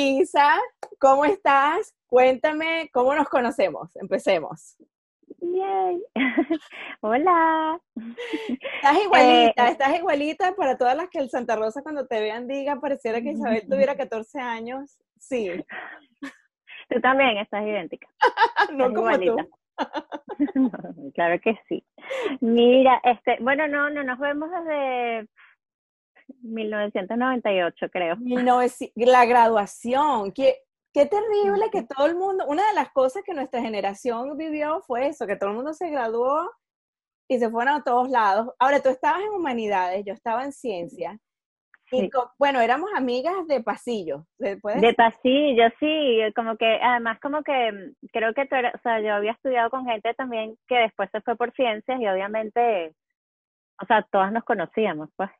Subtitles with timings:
[0.00, 0.60] Isa,
[1.00, 1.92] ¿cómo estás?
[2.06, 3.90] Cuéntame cómo nos conocemos.
[3.96, 4.76] Empecemos.
[5.40, 6.00] Bien.
[7.00, 7.80] Hola.
[8.46, 12.46] Estás igualita, eh, estás igualita para todas las que el Santa Rosa cuando te vean
[12.46, 15.00] diga, pareciera que Isabel tuviera 14 años.
[15.18, 15.50] Sí.
[16.88, 18.06] Tú también estás idéntica.
[18.72, 19.48] no como igualita.
[19.76, 20.70] tú.
[21.12, 21.84] claro que sí.
[22.40, 25.28] Mira, este, bueno, no, no nos vemos desde
[26.42, 28.16] 1998, creo.
[28.94, 33.60] la graduación, qué, qué terrible que todo el mundo, una de las cosas que nuestra
[33.60, 36.50] generación vivió fue eso, que todo el mundo se graduó
[37.28, 38.48] y se fueron a todos lados.
[38.58, 41.18] Ahora, tú estabas en humanidades, yo estaba en ciencia.
[41.90, 44.26] Y bueno, éramos amigas de pasillo.
[44.80, 49.14] De pasillo, sí, como que, además como que mm, creo que tú o sea, yo
[49.14, 52.94] había estudiado con gente también que después se fue por ciencias y obviamente,
[53.82, 55.30] o sea, todas nos conocíamos, pues.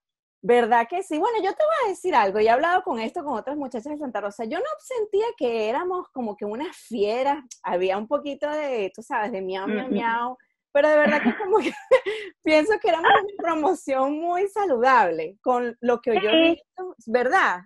[0.40, 1.18] ¿Verdad que sí?
[1.18, 3.92] Bueno, yo te voy a decir algo, y he hablado con esto con otras muchachas
[3.92, 4.44] de Santa Rosa.
[4.44, 9.32] Yo no sentía que éramos como que unas fieras, había un poquito de, tú sabes,
[9.32, 10.36] de miau, miau, miau,
[10.72, 11.72] pero de verdad que como que
[12.44, 17.62] pienso que éramos una promoción muy saludable con lo que yo he visto, ¿verdad?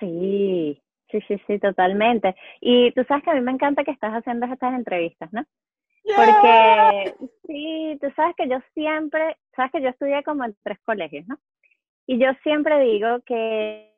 [0.00, 2.34] Sí, sí, sí, sí, totalmente.
[2.60, 5.44] Y tú sabes que a mí me encanta que estás haciendo estas entrevistas, ¿no?
[6.16, 7.14] Porque
[7.46, 11.38] sí, tú sabes que yo siempre, sabes que yo estudié como en tres colegios, ¿no?
[12.06, 13.92] Y yo siempre digo que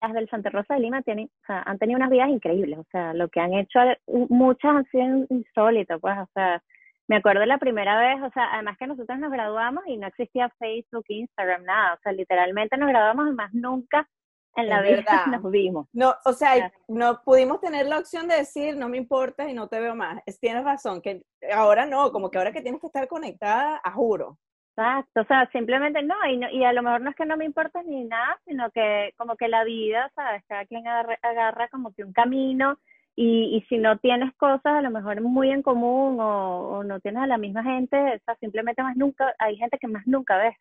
[0.00, 2.86] las del Santa Rosa de Lima tienen, o sea, han tenido unas vidas increíbles, o
[2.90, 6.62] sea, lo que han hecho, muchas han sido insólitas, pues, o sea,
[7.08, 10.48] me acuerdo la primera vez, o sea, además que nosotros nos graduamos y no existía
[10.58, 14.08] Facebook, Instagram, nada, o sea, literalmente nos graduamos y más nunca
[14.56, 15.86] en la vida nos vimos.
[15.92, 19.68] No, o sea, no pudimos tener la opción de decir, no me importa y no
[19.68, 20.22] te veo más.
[20.26, 23.92] Es, tienes razón, que ahora no, como que ahora que tienes que estar conectada, a
[23.92, 24.38] juro.
[24.74, 27.36] Exacto, o sea, simplemente no y, no, y a lo mejor no es que no
[27.36, 30.42] me importa ni nada, sino que como que la vida, ¿sabes?
[30.48, 32.78] Cada quien agarra, como que un camino
[33.14, 37.22] y, y si no tienes cosas a lo mejor muy en común o, no tienes
[37.22, 40.56] a la misma gente, o sea, simplemente más nunca, hay gente que más nunca ves.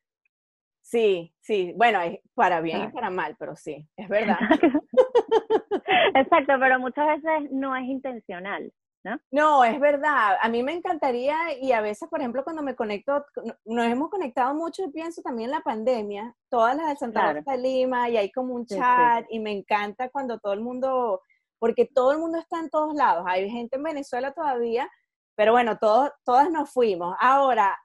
[0.81, 1.99] Sí, sí, bueno,
[2.33, 4.39] para bien y para mal, pero sí, es verdad.
[6.15, 8.73] Exacto, pero muchas veces no es intencional.
[9.03, 9.19] ¿No?
[9.31, 9.63] ¿no?
[9.63, 10.37] es verdad.
[10.41, 13.25] A mí me encantaría y a veces, por ejemplo, cuando me conecto,
[13.65, 17.53] nos hemos conectado mucho y pienso también en la pandemia, todas las de Santa Rosa
[17.53, 21.21] de Lima y hay como un chat y me encanta cuando todo el mundo,
[21.57, 23.25] porque todo el mundo está en todos lados.
[23.27, 24.89] Hay gente en Venezuela todavía,
[25.35, 27.15] pero bueno, todos, todas nos fuimos.
[27.19, 27.75] Ahora,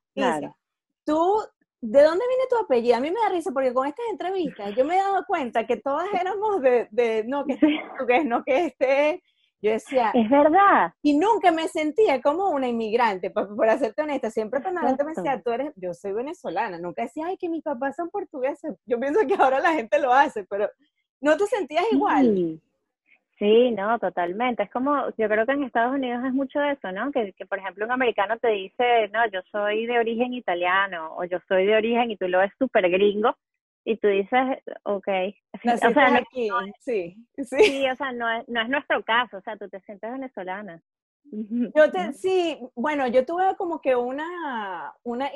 [1.05, 1.43] tú,
[1.81, 2.97] ¿de dónde viene tu apellido?
[2.97, 5.79] A mí me da risa porque con estas entrevistas yo me he dado cuenta que
[5.79, 7.53] todas éramos de, de no, que
[8.01, 9.23] este no, que este
[9.63, 10.93] yo decía, es verdad.
[11.03, 14.31] Y nunca me sentía como una inmigrante, por, por hacerte honesta.
[14.31, 16.79] Siempre cuando la gente me decía, tú eres, yo soy venezolana.
[16.79, 18.75] Nunca decía, ay, que mis papás son portugueses.
[18.85, 20.69] Yo pienso que ahora la gente lo hace, pero
[21.21, 22.61] ¿no te sentías igual?
[23.39, 23.71] Sí.
[23.73, 24.63] no, totalmente.
[24.63, 27.11] Es como, yo creo que en Estados Unidos es mucho eso, ¿no?
[27.11, 31.25] Que, que, por ejemplo, un americano te dice, no, yo soy de origen italiano, o
[31.25, 33.37] yo soy de origen, y tú lo ves súper gringo,
[33.87, 34.41] y tú dices,
[34.83, 35.09] ok.
[35.65, 37.45] o sea, no, aquí, sí, sí.
[37.45, 40.83] Sí, o sea, no es, no es nuestro caso, o sea, tú te sientes venezolana.
[41.31, 41.31] Yo
[41.93, 45.31] te, sí, bueno, yo tuve como que una, una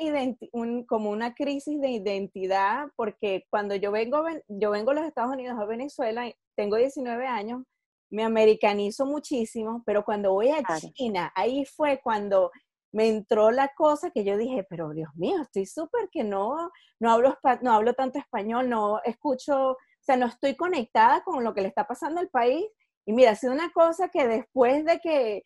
[0.51, 5.31] un, como una crisis de identidad, porque cuando yo vengo, yo vengo a los Estados
[5.31, 7.63] Unidos, a Venezuela, tengo 19 años,
[8.09, 10.61] me americanizo muchísimo, pero cuando voy a
[10.93, 12.51] China, ahí fue cuando
[12.91, 17.11] me entró la cosa que yo dije, pero Dios mío, estoy súper que no, no,
[17.11, 21.61] hablo, no hablo tanto español, no escucho, o sea, no estoy conectada con lo que
[21.61, 22.65] le está pasando al país.
[23.05, 25.43] Y mira, ha sido una cosa que después de que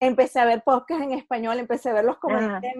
[0.00, 2.74] empecé a ver podcasts en español, empecé a ver los comentarios,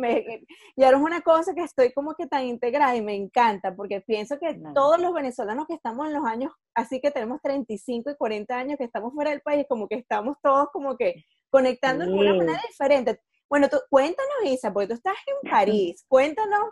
[0.77, 4.03] y ahora es una cosa que estoy como que tan integrada y me encanta, porque
[4.03, 8.17] pienso que todos los venezolanos que estamos en los años, así que tenemos 35 y
[8.17, 12.13] 40 años que estamos fuera del país, como que estamos todos como que conectando de
[12.13, 13.21] una manera diferente.
[13.49, 16.05] Bueno, tú, cuéntanos, Isa, porque tú estás en París.
[16.09, 16.69] Cuéntanos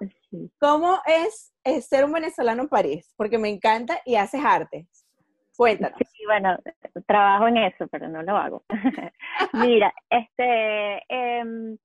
[0.59, 1.53] cómo es,
[1.87, 4.87] ser un venezolano en París, porque me encanta y haces arte.
[5.57, 5.99] Cuéntanos.
[5.99, 6.59] Sí, bueno,
[7.07, 8.65] trabajo en eso, pero no lo hago.
[9.53, 11.79] Mira, este, em,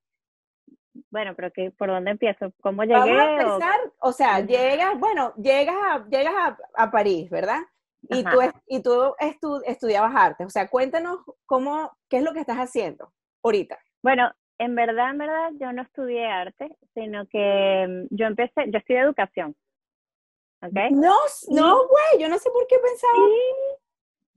[1.11, 2.51] bueno, pero que, ¿por dónde empiezo?
[2.61, 2.99] ¿Cómo llegué?
[2.99, 7.59] Vamos a empezar, o, sea, llegas, bueno, llegas a, llegas a, París, ¿verdad?
[8.01, 10.45] Y tú, y tú estudiabas arte.
[10.45, 13.11] O sea, cuéntanos cómo, qué es lo que estás haciendo
[13.43, 13.77] ahorita.
[14.01, 18.77] Bueno, en verdad, en verdad, yo no estudié arte, sino que mm, yo empecé, yo
[18.77, 19.55] estudié educación.
[20.61, 20.91] ¿Ok?
[20.91, 21.15] No,
[21.49, 23.13] no, güey, yo no sé por qué pensaba.
[23.13, 23.79] Sí.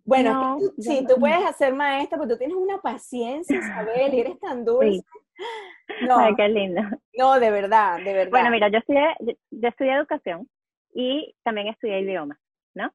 [0.05, 4.65] Bueno, sí, tú puedes hacer maestra, porque tú tienes una paciencia, Isabel, y eres tan
[4.65, 5.05] dulce.
[6.07, 6.83] No, Ay, qué lindo.
[7.19, 8.31] No, de verdad, de verdad.
[8.31, 9.03] Bueno, mira, yo estudié,
[9.51, 10.49] yo, estudié educación
[10.95, 12.39] y también estudié idiomas,
[12.75, 12.93] ¿no?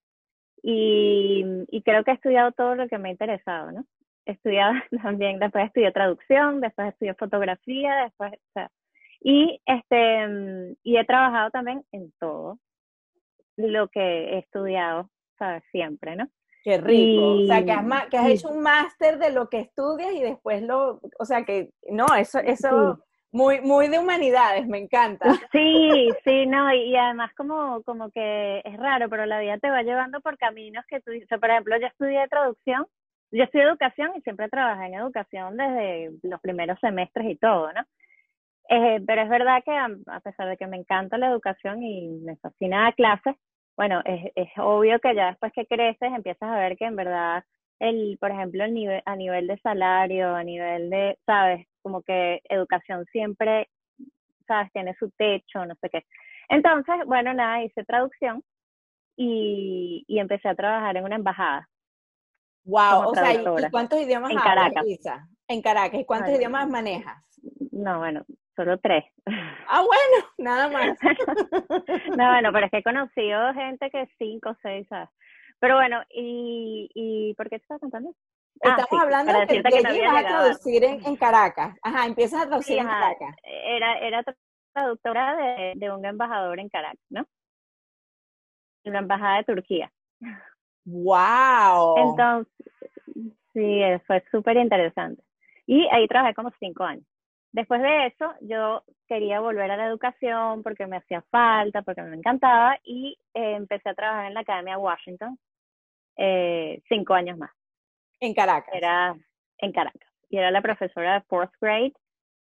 [0.64, 3.86] y, y creo que he estudiado todo lo que me ha interesado, ¿no?
[4.28, 8.72] He estudiado también, después estudié traducción, después estudié fotografía, después, o sea,
[9.22, 12.60] y este, y he trabajado también en todo
[13.56, 15.10] lo que he estudiado,
[15.40, 15.64] ¿sabes?
[15.72, 16.28] Siempre, ¿no?
[16.64, 17.44] Qué rico.
[17.44, 20.62] o sea, que has, que has hecho un máster de lo que estudias y después
[20.62, 23.00] lo, o sea, que no, eso, eso,
[23.32, 25.26] muy, muy de humanidades, me encanta.
[25.52, 29.82] Sí, sí, no, y, además como, como que es raro, pero la vida te va
[29.82, 32.86] llevando por caminos que tú, o sea, por ejemplo, yo estudié traducción,
[33.32, 37.82] yo estudié educación y siempre trabajé en educación desde los primeros semestres y todo, ¿no?
[38.70, 42.36] Eh, pero es verdad que a, pesar de que me encanta la educación y me
[42.38, 43.36] fascina la clase,
[43.78, 47.44] bueno, es, es obvio que ya después que creces empiezas a ver que en verdad
[47.80, 53.06] el, por ejemplo, el a nivel de salario, a nivel de, sabes, como que educación
[53.12, 53.70] siempre,
[54.48, 56.06] sabes, tiene su techo, no sé qué.
[56.50, 58.44] Entonces, bueno, nada, hice traducción
[59.18, 61.68] y, y empecé a trabajar en una embajada.
[62.68, 64.86] Wow, o sea, ¿y cuántos idiomas en Caracas.
[65.48, 67.24] En Caracas, ¿y cuántos idiomas manejas?
[67.72, 68.26] No, bueno,
[68.58, 69.06] solo tres.
[69.70, 70.98] Ah, bueno, nada más.
[72.18, 75.08] no, bueno, pero es que he conocido gente que cinco, seis, ¿sabes?
[75.60, 78.14] Pero bueno, ¿y, y por qué te estás contando?
[78.62, 81.78] Ah, Estamos hablando de que, que no a traducir en, Caracas.
[81.82, 83.36] Ajá, empiezas a traducir en Caracas.
[83.44, 84.26] Era, era
[84.74, 87.26] traductora de, de un embajador en Caracas, ¿no?
[88.84, 89.92] En la embajada de Turquía.
[90.88, 91.98] ¡Wow!
[91.98, 92.54] Entonces,
[93.54, 95.22] sí, fue súper interesante.
[95.66, 97.06] Y ahí trabajé como cinco años.
[97.52, 102.16] Después de eso, yo quería volver a la educación porque me hacía falta, porque me
[102.16, 105.38] encantaba, y eh, empecé a trabajar en la Academia Washington
[106.16, 107.52] eh, cinco años más.
[108.22, 108.74] En Caracas.
[108.74, 109.16] Era
[109.58, 110.10] en Caracas.
[110.30, 111.94] Y era la profesora de fourth grade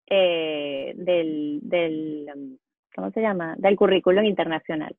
[0.07, 2.59] eh, del, del, um,
[2.95, 3.55] ¿cómo se llama?
[3.57, 4.95] Del currículum internacional.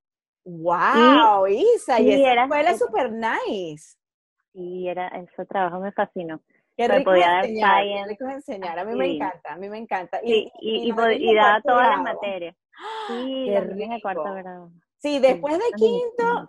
[0.45, 1.99] ¡Wow, Isa!
[1.99, 3.97] Y, esa era, escuela súper nice.
[4.53, 6.39] Y era, ese trabajo me fascinó.
[6.77, 10.19] Qué rico, enseñar, qué rico enseñar, a mí me encanta, a mí me encanta.
[10.23, 12.55] Y, y, y, y daba todas las materias.
[13.07, 13.99] Sí, qué rico.
[14.01, 14.71] cuarto grado.
[14.97, 16.45] Sí, después de quinto,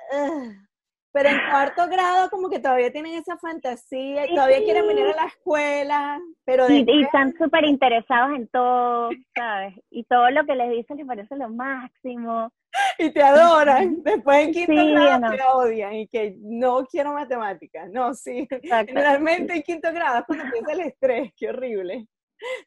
[1.17, 5.17] pero en cuarto grado como que todavía tienen esa fantasía y todavía quieren venir a
[5.17, 9.75] la escuela, pero y, están súper interesados en todo, ¿sabes?
[9.89, 12.53] Y todo lo que les dicen les parece lo máximo.
[12.99, 18.13] Y te adoran, después en quinto grado te odian y que no quiero matemáticas, no,
[18.13, 18.47] sí,
[18.93, 22.07] realmente en quinto grado es cuando empieza el estrés, qué horrible.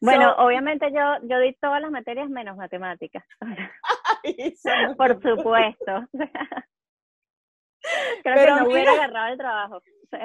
[0.00, 3.22] Bueno, obviamente yo, yo di todas las materias menos matemáticas.
[4.96, 6.08] Por supuesto.
[8.22, 9.82] Creo pero que no hubiera agarrado el trabajo.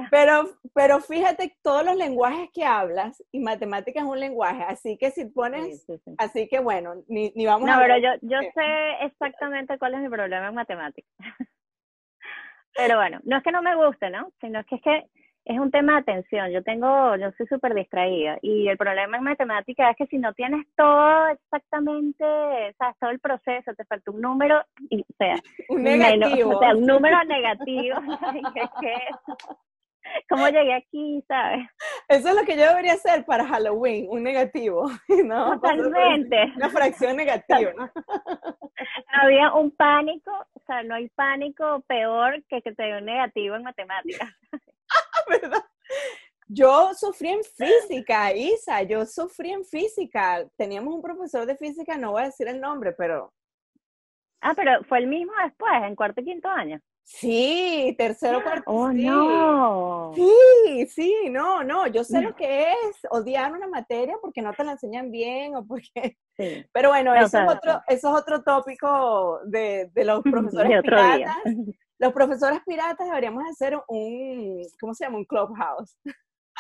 [0.10, 5.12] Pero, pero fíjate todos los lenguajes que hablas y matemáticas es un lenguaje, así que
[5.12, 5.86] si pones,
[6.18, 7.76] así que bueno, ni, ni vamos no, a...
[7.76, 11.12] No, pero yo, yo sé exactamente cuál es mi problema en matemáticas.
[12.76, 14.32] pero bueno, no es que no me guste, ¿no?
[14.42, 15.04] Sino que es que
[15.46, 16.50] es un tema de atención.
[16.50, 20.34] Yo tengo, yo soy súper distraída y el problema en matemática es que si no
[20.34, 25.36] tienes todo exactamente, o sea, todo el proceso, te falta un número, y, o sea,
[25.70, 26.50] un negativo.
[26.58, 27.98] o sea, un número negativo.
[30.30, 31.68] ¿Cómo llegué aquí, sabes?
[32.08, 34.88] Eso es lo que yo debería hacer para Halloween, un negativo,
[35.26, 35.60] ¿no?
[35.60, 36.54] Totalmente.
[36.56, 37.92] Una fracción negativa, ¿no?
[39.08, 43.56] Había un pánico, o sea, no hay pánico peor que que te dé un negativo
[43.56, 44.30] en matemáticas.
[45.42, 45.64] ¿verdad?
[46.48, 50.48] Yo sufrí en física, Isa, yo sufrí en física.
[50.56, 53.34] Teníamos un profesor de física, no voy a decir el nombre, pero...
[54.42, 56.80] Ah, pero fue el mismo después, en cuarto y quinto año.
[57.08, 58.64] Sí, tercero, cuarto.
[58.66, 60.12] Oh, no.
[60.16, 61.86] Sí, sí, no, no.
[61.86, 65.66] Yo sé lo que es odiar una materia porque no te la enseñan bien o
[65.66, 66.18] porque.
[66.36, 66.66] Sí.
[66.74, 71.44] Pero bueno, eso, es otro, eso es otro tópico de, de los profesores de piratas.
[71.44, 71.76] Día.
[72.00, 75.18] Los profesores piratas deberíamos hacer un, ¿cómo se llama?
[75.18, 75.98] Un clubhouse.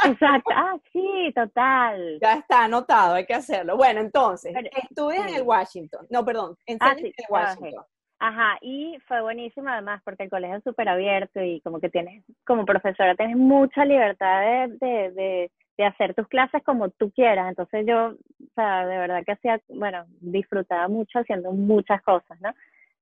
[0.03, 2.19] Exacto, ah, sí, total.
[2.21, 3.77] Ya está anotado, hay que hacerlo.
[3.77, 6.05] Bueno, entonces, estudias en el Washington.
[6.09, 7.83] No, perdón, en ah, el Washington.
[8.19, 12.23] Ajá, y fue buenísimo además porque el colegio es súper abierto y como que tienes,
[12.45, 17.49] como profesora, tienes mucha libertad de, de, de, hacer tus clases como tú quieras.
[17.49, 22.53] Entonces yo, o sea, de verdad que hacía, bueno, disfrutaba mucho haciendo muchas cosas, ¿no?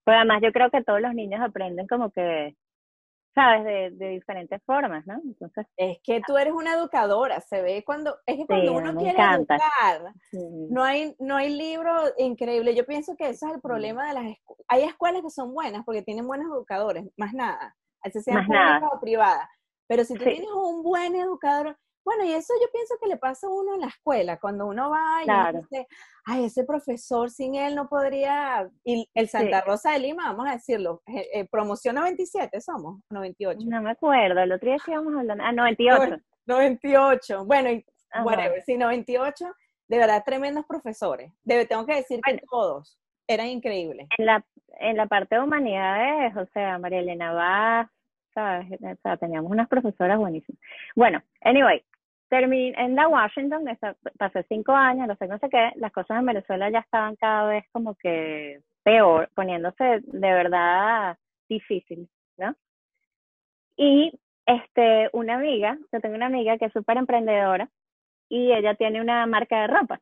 [0.03, 2.55] Pues además yo creo que todos los niños aprenden como que,
[3.33, 5.15] sabes, de, de diferentes formas, ¿no?
[5.23, 9.17] Entonces, es que tú eres una educadora, se ve cuando, es que cuando uno quiere
[9.21, 10.13] educar,
[10.69, 12.75] no hay, no hay libro increíble.
[12.75, 14.65] Yo pienso que ese es el problema de las escuelas.
[14.67, 18.99] Hay escuelas que son buenas porque tienen buenos educadores, más nada, así sea pública o
[18.99, 19.49] privada.
[19.87, 23.47] Pero si tú tienes un buen educador, Bueno, y eso yo pienso que le pasa
[23.47, 25.87] a uno en la escuela, cuando uno va y dice,
[26.25, 30.53] ay, ese profesor sin él no podría, y el Santa Rosa de Lima, vamos a
[30.53, 33.59] decirlo, eh, eh, promoción 97 somos, 98.
[33.65, 36.17] No me acuerdo, el otro día que íbamos hablando, ah, 98.
[36.45, 37.85] 98, bueno, y
[38.23, 39.45] whatever, sí, 98,
[39.87, 44.07] de verdad, tremendos profesores, Debe, tengo que decir que todos, eran increíbles.
[44.17, 44.45] En la,
[44.79, 47.89] en la parte de humanidades, o sea, María Elena Vaz,
[48.33, 48.67] ¿sabes?
[48.81, 50.59] O sea, teníamos unas profesoras buenísimas.
[50.95, 51.83] Bueno, anyway,
[52.33, 53.63] terminé en la Washington,
[54.17, 57.47] pasé cinco años, no sé, no sé qué, las cosas en Venezuela ya estaban cada
[57.47, 61.15] vez como que peor, poniéndose de verdad
[61.47, 62.55] difícil, ¿no?
[63.77, 64.11] Y
[64.47, 67.69] este, una amiga, yo tengo una amiga que es súper emprendedora
[68.29, 69.99] y ella tiene una marca de ropa.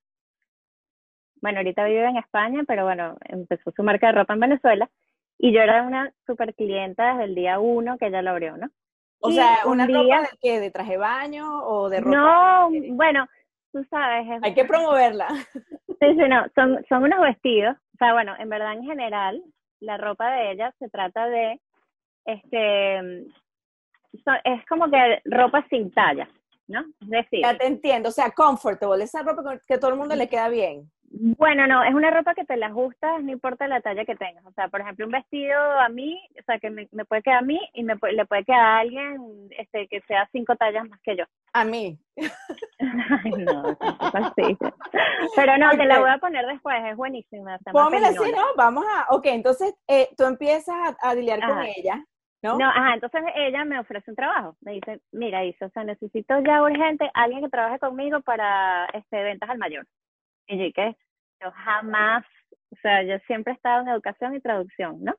[1.42, 4.90] Bueno, ahorita vive en España, pero bueno, empezó su marca de ropa en Venezuela
[5.38, 8.70] y yo era una super clienta desde el día uno que ella lo abrió, ¿no?
[9.22, 10.60] O sea, ¿una ropa de qué?
[10.60, 12.18] ¿De traje baño o de ropa?
[12.18, 13.28] No, bueno,
[13.72, 14.28] tú sabes.
[14.42, 15.28] Hay que promoverla.
[15.54, 17.76] Sí, sí, no, son, son unos vestidos.
[17.94, 19.44] O sea, bueno, en verdad, en general,
[19.80, 21.60] la ropa de ella se trata de,
[22.26, 22.98] este,
[24.44, 26.28] es como que ropa sin talla,
[26.68, 26.82] ¿no?
[27.02, 27.42] Es decir.
[27.42, 30.92] Ya te entiendo, o sea, comfortable, esa ropa que todo el mundo le queda bien.
[31.14, 34.46] Bueno, no, es una ropa que te la ajustas, no importa la talla que tengas.
[34.46, 37.42] O sea, por ejemplo, un vestido a mí, o sea, que me, puede quedar a
[37.42, 41.18] mí y me le puede quedar a alguien este, que sea cinco tallas más que
[41.18, 41.26] yo.
[41.52, 42.00] A mí.
[42.18, 43.78] Ay, no,
[44.14, 44.58] así.
[45.36, 47.60] Pero no, te la voy a poner después, es buenísima.
[47.74, 48.46] Pónmela así, ¿no?
[48.56, 52.06] Vamos a, ok, entonces eh, tú empiezas a, a lidiar con ella.
[52.44, 52.58] ¿No?
[52.58, 54.56] no, ajá, entonces ella me ofrece un trabajo.
[54.62, 59.22] Me dice, mira, Isa, o sea, necesito ya urgente alguien que trabaje conmigo para este,
[59.22, 59.86] ventas al mayor.
[60.52, 60.96] Y que
[61.42, 62.26] yo jamás,
[62.72, 65.16] o sea, yo siempre he estado en educación y traducción, ¿no?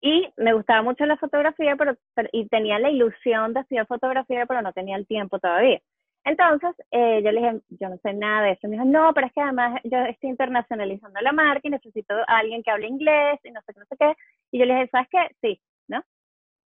[0.00, 1.94] Y me gustaba mucho la fotografía, pero,
[2.32, 5.80] y tenía la ilusión de estudiar fotografía, pero no tenía el tiempo todavía.
[6.24, 8.68] Entonces, eh, yo le dije, yo no sé nada de eso.
[8.68, 12.38] Me dijo, no, pero es que además yo estoy internacionalizando la marca y necesito a
[12.38, 14.14] alguien que hable inglés y no sé qué, no sé qué.
[14.52, 15.28] Y yo le dije, ¿sabes qué?
[15.40, 16.02] Sí, ¿no?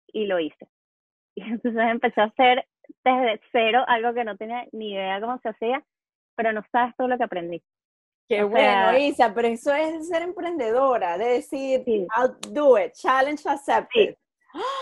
[0.08, 0.68] Y lo hice.
[1.36, 2.66] Y entonces empecé a hacer
[3.04, 5.82] desde cero algo que no tenía ni idea cómo se hacía,
[6.36, 7.62] pero no sabes todo lo que aprendí.
[8.28, 14.16] Qué bueno, Isa, pero eso es ser emprendedora, de decir, I'll do it, challenge accepted.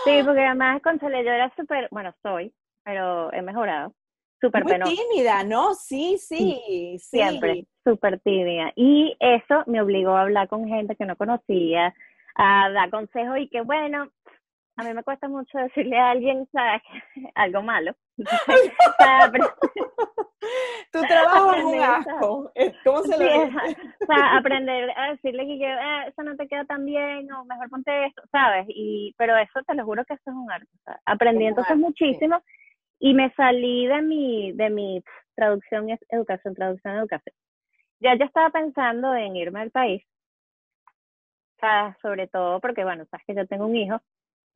[0.03, 2.51] Sí, porque además, con yo era súper, bueno, soy,
[2.83, 3.93] pero he mejorado,
[4.41, 5.75] súper Muy tímida, ¿no?
[5.75, 7.17] Sí, sí, sí.
[7.17, 8.71] Siempre, súper tímida.
[8.75, 11.93] Y eso me obligó a hablar con gente que no conocía,
[12.35, 14.09] a dar consejos y que, bueno,
[14.77, 16.81] a mí me cuesta mucho decirle a alguien, ¿sabes?
[17.35, 17.95] Algo malo.
[20.91, 22.51] tu trabajo es un asco.
[22.83, 23.51] ¿Cómo se lo dice?
[24.01, 27.69] O sea, aprender a decirle que eh, eso no te queda tan bien o mejor
[27.69, 28.65] ponte esto, ¿sabes?
[28.69, 30.67] Y, pero eso te lo juro que eso es un arte.
[31.05, 32.43] aprendí entonces muchísimo
[32.99, 35.01] y me salí de mi, de mi
[35.35, 37.35] traducción y educación, traducción educación.
[37.99, 40.03] Ya yo estaba pensando en irme al país,
[41.57, 44.01] o sea, sobre todo porque, bueno, sabes que yo tengo un hijo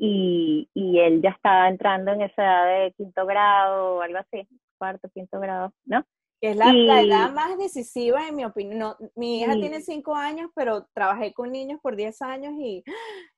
[0.01, 4.47] y, y él ya estaba entrando en esa edad de quinto grado o algo así,
[4.77, 6.05] cuarto, quinto grado, ¿no?
[6.39, 8.95] Que es la, edad más decisiva, en mi opinión.
[9.15, 12.81] mi hija tiene cinco años, pero trabajé con niños por diez años y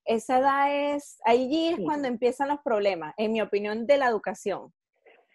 [0.05, 4.71] esa edad es, allí es cuando empiezan los problemas, en mi opinión, de la educación.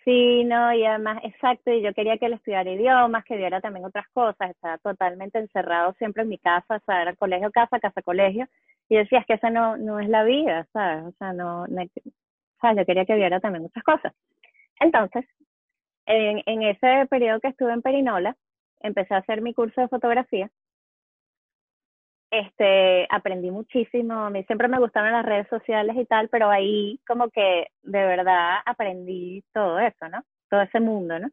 [0.05, 3.85] Sí, no, y además, exacto, y yo quería que él estudiara idiomas, que viera también
[3.85, 8.01] otras cosas, estaba totalmente encerrado siempre en mi casa, o sea, era colegio, casa, casa,
[8.03, 8.47] colegio,
[8.89, 11.05] y decía, es que esa no, no es la vida, ¿sabes?
[11.05, 11.83] O sea, no, no
[12.61, 12.79] ¿sabes?
[12.79, 14.13] Yo quería que viera también muchas cosas.
[14.81, 15.25] Entonces,
[16.07, 18.37] en, en ese periodo que estuve en Perinola,
[18.81, 20.51] empecé a hacer mi curso de fotografía.
[22.31, 27.01] Este, aprendí muchísimo, a mí siempre me gustaron las redes sociales y tal, pero ahí
[27.07, 30.23] como que de verdad aprendí todo eso, ¿no?
[30.51, 31.31] Todo ese mundo, ¿no?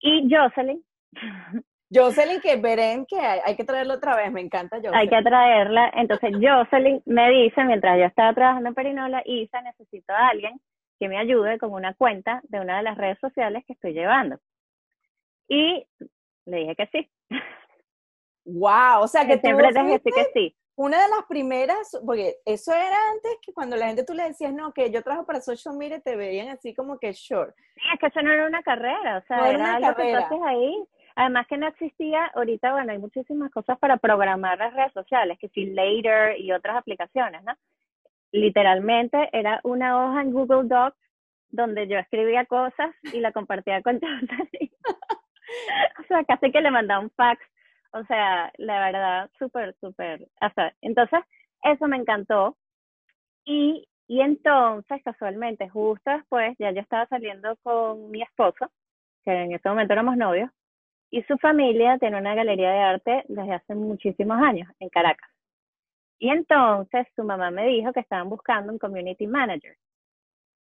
[0.00, 0.82] Y Jocelyn,
[1.92, 4.94] Jocelyn, que verán que hay, que traerla otra vez, me encanta Jocelyn.
[4.96, 5.90] Hay que traerla.
[5.94, 10.60] Entonces, Jocelyn me dice, mientras yo estaba trabajando en Perinola, Isa, necesito a alguien
[10.98, 14.38] que me ayude con una cuenta de una de las redes sociales que estoy llevando.
[15.48, 15.86] Y
[16.46, 17.10] le dije que sí.
[18.46, 20.56] Wow, o sea que, siempre te dije que sí.
[20.76, 24.52] Una de las primeras, porque eso era antes que cuando la gente tú le decías,
[24.52, 27.54] no, que yo trabajo para social media, te veían así como que short.
[27.56, 30.38] Sí, es que eso no era una carrera, o sea, era, algo que tú haces
[30.44, 30.84] ahí
[31.16, 35.48] Además que no existía, ahorita, bueno, hay muchísimas cosas para programar las redes sociales, que
[35.50, 37.54] si Later y otras aplicaciones, ¿no?
[38.32, 40.96] Literalmente era una hoja en Google Docs
[41.50, 44.18] donde yo escribía cosas y la compartía con todos.
[46.00, 47.40] o sea, casi que le mandaba un fax.
[47.92, 50.26] O sea, la verdad, súper, súper.
[50.40, 51.20] O sea, entonces,
[51.62, 52.56] eso me encantó.
[53.44, 58.70] Y, y entonces, casualmente, justo después, ya yo estaba saliendo con mi esposo
[59.24, 60.50] que en ese momento éramos novios,
[61.10, 65.30] y su familia tiene una galería de arte desde hace muchísimos años en Caracas.
[66.18, 69.76] Y entonces su mamá me dijo que estaban buscando un community manager.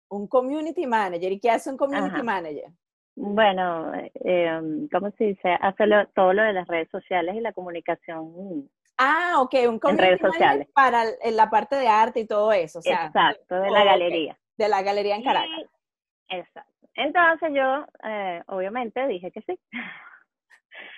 [0.09, 1.31] Un community manager.
[1.31, 2.69] ¿Y qué hace un community manager?
[3.15, 5.57] Bueno, eh, ¿cómo se dice?
[5.61, 5.85] Hace
[6.15, 8.69] todo lo de las redes sociales y la comunicación.
[8.97, 10.67] Ah, ok, un community en redes sociales.
[10.73, 12.79] para la parte de arte y todo eso.
[12.79, 14.37] O sea, exacto, de la galería.
[14.57, 15.63] De la galería en Caracas.
[16.29, 16.87] exacto.
[16.95, 19.59] Entonces yo, eh, obviamente, dije que sí.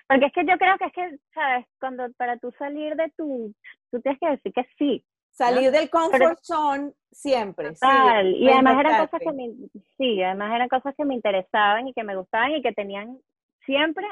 [0.08, 1.66] Porque es que yo creo que es que, ¿sabes?
[1.80, 3.54] Cuando para tú salir de tu,
[3.92, 5.06] tú tienes que decir que sí.
[5.32, 7.72] Salir del comfort zone siempre.
[7.72, 8.34] Total.
[8.36, 9.50] y además eran cosas que me,
[9.98, 13.20] sí, además eran cosas que me interesaban y que me gustaban y que tenían
[13.66, 14.06] siempre,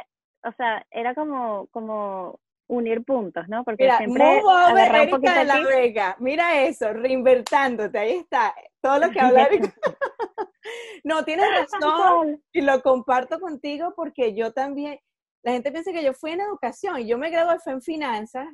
[0.43, 3.63] o sea, era como, como unir puntos, ¿no?
[3.63, 6.15] Porque Mira, siempre un poquito de la Vega.
[6.19, 8.53] Mira eso, reinvertándote, ahí está.
[8.81, 9.49] Todo lo que hablar.
[11.03, 14.99] no, tienes razón y lo comparto contigo porque yo también,
[15.43, 18.47] la gente piensa que yo fui en educación y yo me gradué en finanzas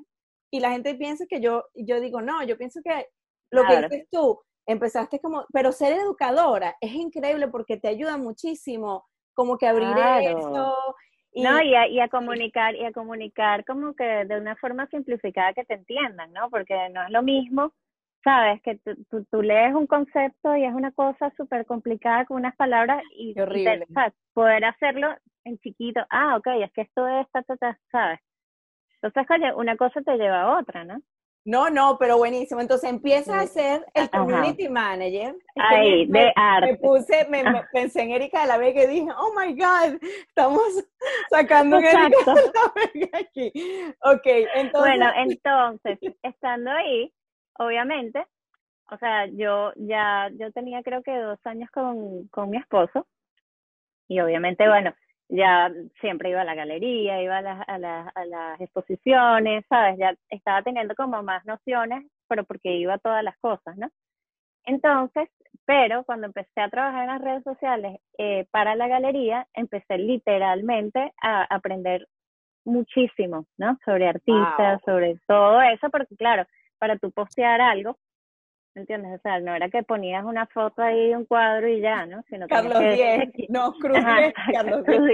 [0.52, 3.08] y la gente piensa que yo, yo digo, no, yo pienso que
[3.52, 9.08] lo que dices tú, empezaste como, pero ser educadora es increíble porque te ayuda muchísimo
[9.34, 10.76] como que abrir eso.
[11.32, 14.88] Y, no, y a, y a, comunicar, y a comunicar como que de una forma
[14.88, 16.50] simplificada que te entiendan, ¿no?
[16.50, 17.72] Porque no es lo mismo,
[18.24, 18.76] sabes, que
[19.10, 23.40] tú, tú, lees un concepto y es una cosa súper complicada con unas palabras y,
[23.40, 23.88] horrible.
[24.34, 28.20] poder hacerlo en chiquito, ah, ok, es que esto es, ta, ta, ¿sabes?
[29.02, 31.02] Entonces, oye, una cosa te lleva a otra, ¿no?
[31.46, 32.60] No, no, pero buenísimo.
[32.62, 35.36] Entonces empiezas a ser el community manager.
[35.56, 36.74] Ay, de arte.
[36.74, 40.86] Me puse, me, pensé en Erika de la Vega y dije, oh my God, estamos
[41.30, 43.52] sacando a Erika de la Vega aquí.
[44.04, 44.98] Ok, entonces.
[44.98, 47.12] Bueno, entonces, estando ahí,
[47.60, 48.26] obviamente,
[48.92, 53.06] o sea, yo ya, yo tenía creo que dos años con, con mi esposo.
[54.08, 54.94] Y obviamente, bueno,
[55.30, 60.00] ya siempre iba a la galería, iba a, a, a, las exposiciones, ¿sabes?
[60.00, 63.90] Ya estaba teniendo como más nociones, pero porque iba a todas las cosas, ¿no?
[64.66, 65.30] Entonces,
[65.66, 71.14] pero cuando empecé a trabajar en las redes sociales eh, para la galería, empecé literalmente
[71.22, 72.08] a aprender
[72.66, 73.78] muchísimo, ¿no?
[73.86, 76.46] Sobre artistas, sobre todo eso, porque claro,
[76.80, 77.98] para tú postear algo,
[78.76, 79.20] ¿entiendes?
[79.20, 82.24] O sea, no era que ponías una foto ahí un cuadro y ya, ¿no?
[82.30, 85.10] Sino Carlos Diez, no, Cruz Diez, Carlos Cruz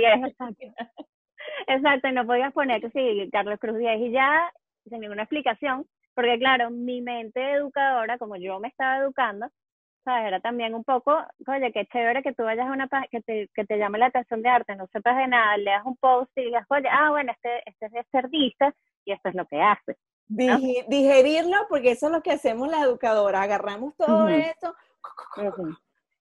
[1.67, 2.11] Exacto.
[2.11, 4.51] no podías poner que sí, Carlos Cruz Diez y ya,
[4.87, 9.47] sin ninguna explicación, porque claro, mi mente educadora, como yo me estaba educando,
[10.03, 10.27] ¿sabes?
[10.27, 13.49] Era también un poco, oye, qué chévere que tú vayas a una página que te,
[13.53, 16.45] que te llame la atención de arte, no sepas de nada, leas un post y
[16.45, 18.73] digas, oye, ah, bueno, este, este es de artista
[19.03, 19.97] y esto es lo que hace.
[20.27, 24.75] Digerirlo, porque eso es lo que hacemos las educadoras, agarramos todo esto.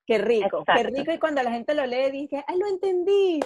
[0.07, 1.13] Qué rico, qué rico.
[1.13, 3.41] Y cuando la gente lo lee, dice, ay, lo entendí.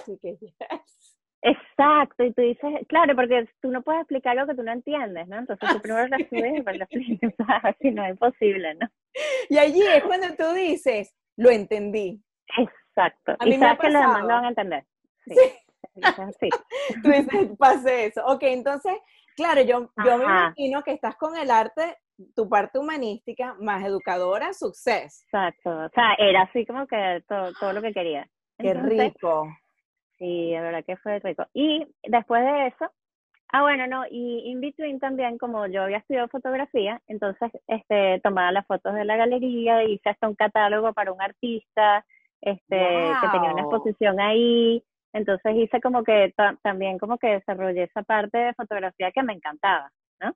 [1.41, 5.25] Exacto, y tú dices, claro, porque tú no puedes explicar lo que tú no entiendes,
[5.29, 5.37] ¿no?
[5.37, 8.89] Entonces tú primero lo estudias y después lo explicas, así no es posible, ¿no?
[9.49, 12.21] Y allí es cuando tú dices, lo entendí.
[12.57, 14.85] Exacto, y sabes que los demás lo van a entender.
[15.25, 15.35] Sí.
[16.39, 16.49] sí.
[17.03, 18.25] tú dices, pase eso.
[18.25, 18.93] Ok, entonces,
[19.39, 21.95] Claro, yo, yo me imagino que estás con el arte,
[22.35, 25.23] tu parte humanística, más educadora, suceso.
[25.25, 28.27] Exacto, o sea, era así como que todo, todo lo que quería.
[28.57, 29.47] Qué rico.
[30.17, 31.45] Sí, la verdad que fue rico.
[31.53, 32.91] Y después de eso,
[33.53, 38.51] ah, bueno, no, y in between también, como yo había estudiado fotografía, entonces este, tomaba
[38.51, 42.05] las fotos de la galería, hice hasta un catálogo para un artista,
[42.41, 48.03] este, que tenía una exposición ahí, entonces hice como que también como que desarrollé esa
[48.03, 49.91] parte de fotografía que me encantaba,
[50.21, 50.33] ¿no?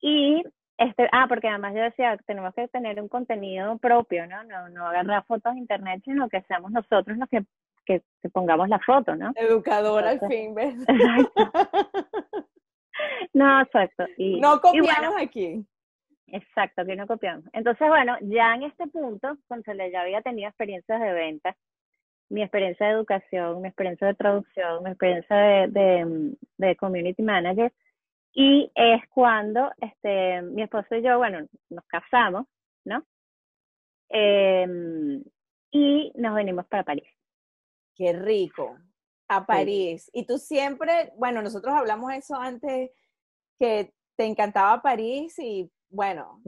[0.00, 0.42] Y
[0.78, 4.42] este, ah, porque además yo decía, tenemos que tener un contenido propio, ¿no?
[4.44, 7.44] No, no agarrar fotos de internet, sino que seamos nosotros los que,
[7.84, 9.32] que, pongamos la foto, ¿no?
[9.36, 10.74] Educadora al fin, ¿ves?
[13.32, 14.06] no, exacto.
[14.16, 15.64] Y, no copiamos aquí.
[16.26, 17.44] Exacto, que no copiamos.
[17.52, 21.54] Entonces, bueno, ya en este punto, cuando ya había tenido experiencias de venta,
[22.32, 27.72] mi experiencia de educación, mi experiencia de traducción, mi experiencia de, de, community manager.
[28.32, 32.46] Y es cuando este, mi esposo y yo, bueno, nos casamos,
[32.86, 33.04] ¿no?
[34.08, 35.22] Em,
[35.70, 37.08] y nos venimos para París.
[37.94, 38.78] Qué rico,
[39.28, 40.10] a París.
[40.14, 42.90] Y tú siempre, bueno, nosotros hablamos eso antes,
[43.58, 46.40] que te encantaba París y bueno,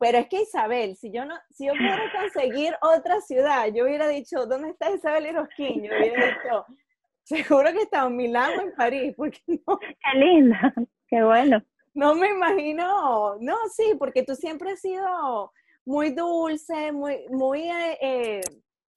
[0.00, 4.08] pero es que Isabel, si yo no, si yo pudiera conseguir otra ciudad, yo hubiera
[4.08, 5.84] dicho, ¿dónde está Isabel Erosquín?
[5.84, 6.66] Yo hubiera dicho,
[7.22, 9.78] seguro que está en Milán o en París, porque no.
[9.78, 10.74] Qué linda,
[11.06, 11.62] qué bueno.
[11.92, 15.52] No me imagino, no, sí, porque tú siempre has sido
[15.84, 18.40] muy dulce, muy, muy, eh, eh,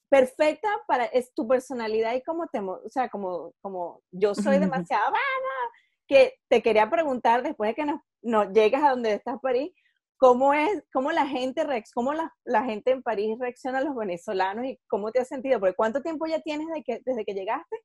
[0.08, 5.14] perfecta para es tu personalidad y como te, o sea, como, como yo soy demasiado
[6.08, 9.72] que te quería preguntar después de que nos, nos llegas a donde estás París,
[10.18, 14.66] ¿cómo es, cómo la gente, cómo la, la, gente en París reacciona a los venezolanos
[14.66, 15.60] y cómo te has sentido?
[15.60, 17.78] Porque ¿cuánto tiempo ya tienes de que, desde que llegaste?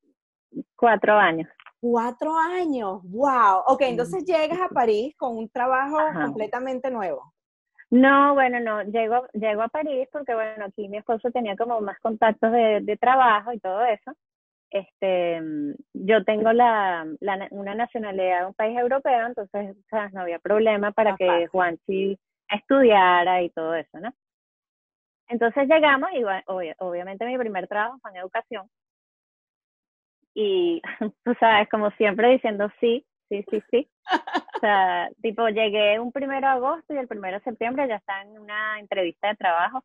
[0.76, 1.48] Cuatro años.
[1.80, 3.62] Cuatro años, wow.
[3.66, 7.32] Ok, entonces llegas a París con un trabajo completamente nuevo.
[7.90, 11.98] No, bueno, no, llego, llego a París porque, bueno, aquí mi esposo tenía como más
[11.98, 14.12] contactos de, de trabajo y todo eso.
[14.70, 15.40] Este,
[15.94, 19.76] yo tengo la, la, una nacionalidad de un país europeo, entonces
[20.12, 24.12] no había problema para que Juanchi estudiara y todo eso, ¿no?
[25.28, 26.24] Entonces llegamos y
[26.78, 28.68] obviamente mi primer trabajo fue en educación.
[30.34, 30.80] Y
[31.24, 33.90] tú sabes, como siempre diciendo sí, sí, sí, sí.
[34.56, 38.22] O sea, tipo, llegué un primero de agosto y el primero de septiembre ya estaba
[38.22, 39.84] en una entrevista de trabajo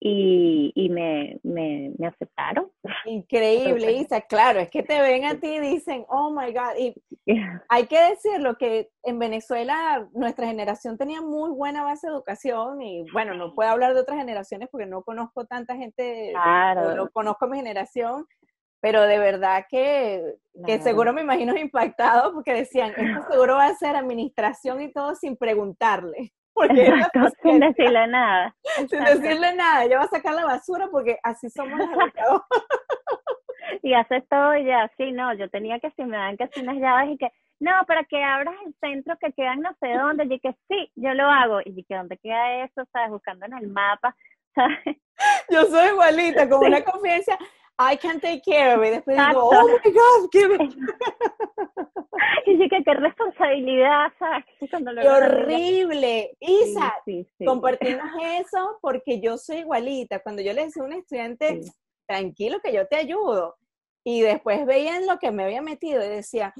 [0.00, 2.70] y, y me, me, me, aceptaron.
[3.04, 4.20] Increíble, Isa.
[4.20, 6.76] Claro, es que te ven a ti y dicen, oh my God.
[6.78, 6.94] Y
[7.68, 13.10] hay que decirlo que en Venezuela nuestra generación tenía muy buena base de educación y
[13.12, 16.94] bueno, no puedo hablar de otras generaciones porque no conozco tanta gente, claro.
[16.94, 18.24] no conozco mi generación,
[18.80, 23.74] pero de verdad que, que seguro me imagino impactado porque decían, esto seguro va a
[23.74, 26.32] ser administración y todo sin preguntarle.
[26.58, 26.92] Porque
[27.42, 28.54] sin decirle nada.
[28.88, 31.78] Sin decirle nada, ella va a sacar la basura porque así somos
[33.82, 36.60] y haces todo y ya, sí, no, yo tenía que si me dan que si
[36.60, 40.24] unas llaves y que, no, para que abras el centro que quedan no sé dónde,
[40.24, 43.68] y que sí, yo lo hago, y que dónde queda eso, sabes, buscando en el
[43.68, 44.16] mapa,
[44.54, 44.96] ¿sabes?
[45.48, 47.38] Yo soy igualita, como una confianza,
[47.78, 48.92] I can take care of it.
[48.92, 50.48] Después digo, oh my God, qué
[52.46, 54.44] Y dije, qué responsabilidad, ¿sabes?
[54.58, 56.36] qué horrible.
[56.40, 56.94] Isa,
[57.44, 58.10] compartimos
[58.40, 60.20] eso porque yo soy igualita.
[60.20, 61.60] Cuando yo le decía a un estudiante,
[62.06, 63.56] tranquilo que yo te ayudo,
[64.04, 66.54] y después veían lo que me había metido y decía,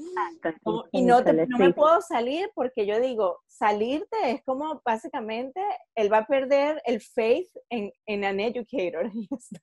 [0.91, 5.61] y no, no me puedo salir porque yo digo, salirte es como básicamente
[5.95, 9.11] él va a perder el faith en, en an educator.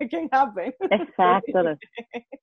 [0.90, 1.60] Exacto.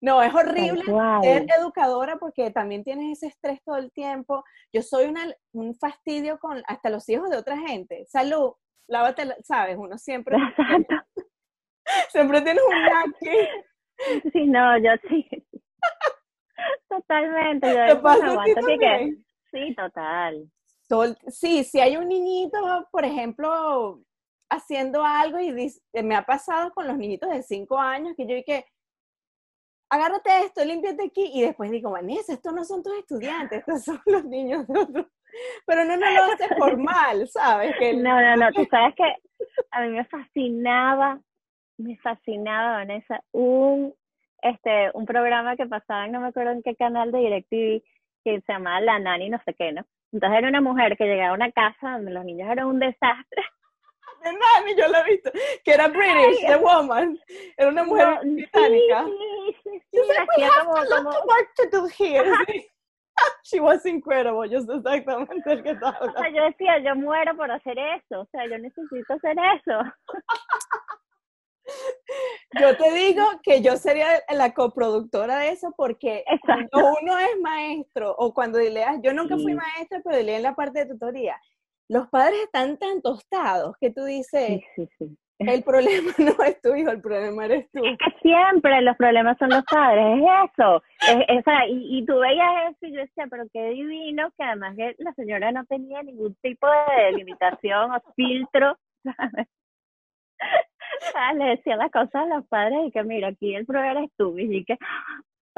[0.00, 0.82] no, es horrible
[1.22, 4.44] ser educadora porque también tienes ese estrés todo el tiempo.
[4.72, 8.04] Yo soy una, un fastidio con hasta los hijos de otra gente.
[8.06, 8.52] Salud,
[8.88, 10.36] lávate, sabes, uno siempre...
[12.10, 13.38] siempre tienes un aquí.
[14.32, 15.28] Sí, no, yo sí.
[16.88, 17.68] Totalmente.
[17.68, 19.16] Yo ¿Te pasa que,
[19.50, 20.50] sí, total.
[21.28, 24.00] Sí, si hay un niñito, por ejemplo,
[24.50, 28.34] haciendo algo y dice, me ha pasado con los niñitos de 5 años que yo
[28.34, 28.64] dije,
[29.90, 34.00] agárrate esto, límpiate aquí y después digo, Vanessa, estos no son tus estudiantes, estos son
[34.06, 35.06] los niños de otros.
[35.66, 37.74] Pero no, no lo haces por mal, ¿sabes?
[37.78, 39.04] Que no, no, no, tú sabes que
[39.70, 41.20] a mí me fascinaba
[41.78, 43.94] me fascinaba, Vanessa, un,
[44.42, 47.82] este, un programa que pasaba, no me acuerdo en qué canal de DirecTV,
[48.24, 49.82] que se llamaba La Nani, no sé qué, ¿no?
[50.12, 53.42] Entonces era una mujer que llegaba a una casa donde los niños eran un desastre.
[54.24, 55.30] De Nani, yo la he visto,
[55.62, 57.18] que era British, The Woman,
[57.56, 59.04] era una mujer británica.
[59.04, 61.10] Sí, sí, sí, hacía como, como...
[61.56, 62.24] to do here.
[63.44, 65.98] She was incredible, just exactamente el que estaba.
[66.00, 69.80] O sea, yo decía, yo muero por hacer eso, o sea, yo necesito hacer eso.
[72.60, 78.14] Yo te digo que yo sería la coproductora de eso porque cuando uno es maestro
[78.16, 81.40] o cuando leas, yo nunca fui maestra, pero leí en la parte de tutoría,
[81.88, 84.60] los padres están tan tostados que tú dices,
[85.38, 87.84] el problema no es tu hijo, el problema eres tú.
[87.84, 90.82] Es que siempre los problemas son los padres, es eso.
[91.08, 94.94] Es, y, y, tú veías eso y yo decía, pero qué divino que además que
[94.98, 99.46] la señora no tenía ningún tipo de limitación o filtro, ¿sabes?
[101.14, 104.10] Ah, le decía las cosas a los padres y que mira, aquí el problema es
[104.16, 104.78] tú, y que...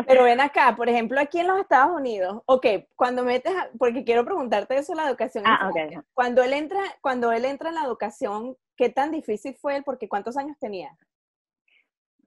[0.06, 4.24] Pero ven acá, por ejemplo, aquí en los Estados Unidos, ok, cuando metes, porque quiero
[4.24, 5.42] preguntarte eso la educación.
[5.44, 5.98] Ah, okay.
[6.14, 9.82] Cuando él entra, cuando él entra en la educación, ¿qué tan difícil fue él?
[9.84, 10.96] Porque ¿cuántos años tenía?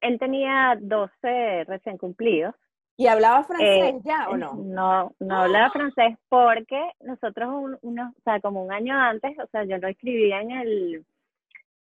[0.01, 2.53] Él tenía 12 recién cumplidos.
[2.97, 4.53] ¿Y hablaba francés eh, ya o no?
[4.53, 9.63] No, no hablaba francés porque nosotros, uno, o sea, como un año antes, o sea,
[9.63, 11.05] yo lo escribía en el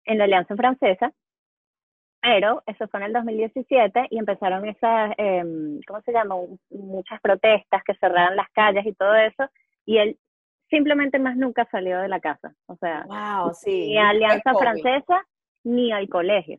[0.05, 1.13] en la Alianza Francesa,
[2.21, 5.43] pero eso fue en el 2017 y empezaron esas, eh,
[5.87, 6.37] ¿cómo se llama?
[6.71, 9.45] Muchas protestas que cerraron las calles y todo eso,
[9.85, 10.19] y él
[10.71, 13.89] simplemente más nunca salió de la casa, o sea, wow, sí.
[13.89, 15.23] ni a Alianza Francesa
[15.65, 16.59] ni al colegio,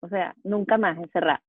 [0.00, 1.40] o sea, nunca más encerrado.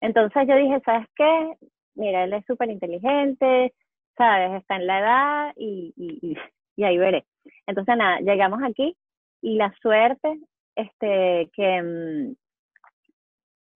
[0.00, 1.54] Entonces yo dije, ¿sabes qué?
[1.94, 3.74] Mira, él es súper inteligente,
[4.16, 4.60] ¿sabes?
[4.60, 6.36] Está en la edad y, y,
[6.76, 7.26] y ahí veré.
[7.66, 8.96] Entonces nada, llegamos aquí
[9.42, 10.40] y la suerte
[10.74, 12.34] este, que, mm,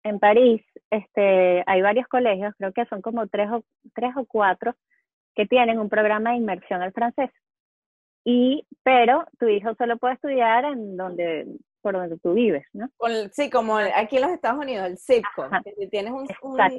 [0.02, 4.74] en París, este, hay varios colegios, creo que son como tres o, tres o cuatro,
[5.34, 7.30] que tienen un programa de inmersión al francés.
[8.24, 11.46] Y, pero tu hijo solo puede estudiar en donde,
[11.80, 12.88] por donde tú vives, ¿no?
[13.32, 15.24] sí, como aquí en los Estados Unidos, el zip
[15.78, 16.26] si tienes un,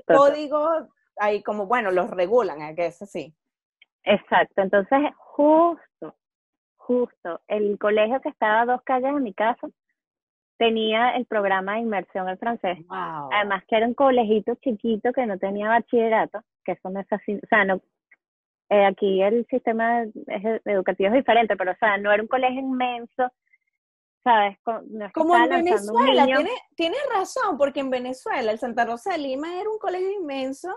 [0.05, 3.33] código, ahí como, bueno, los regulan, ¿a que es así?
[4.03, 6.15] Exacto, entonces justo,
[6.75, 9.67] justo, el colegio que estaba a dos calles de mi casa
[10.61, 12.77] tenía el programa de inmersión al francés.
[12.87, 17.33] Además que era un colegito chiquito que no tenía bachillerato, que eso no es así,
[17.33, 17.81] o sea, no,
[18.69, 20.03] eh, aquí el sistema
[20.65, 23.31] educativo es diferente, pero o sea, no era un colegio inmenso,
[24.23, 24.59] ¿sabes?
[25.15, 26.27] Como en Venezuela,
[26.75, 30.69] tienes, razón, porque en Venezuela el Santa Rosa de Lima era un colegio inmenso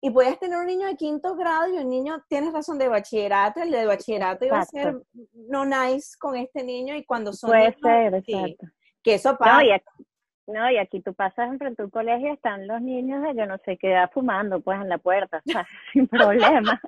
[0.00, 3.60] y podías tener un niño de quinto grado y un niño, tienes razón, de bachillerato,
[3.60, 5.02] el de bachillerato iba a ser
[5.34, 7.50] no nice con este niño y cuando son...
[7.50, 8.66] Puede ser, exacto.
[9.06, 9.52] Que eso pasa.
[9.52, 10.06] No, y aquí,
[10.48, 13.46] no, y aquí tú pasas enfrente de un colegio y están los niños de yo
[13.46, 15.40] no sé qué edad fumando, pues en la puerta,
[15.92, 16.82] sin problema.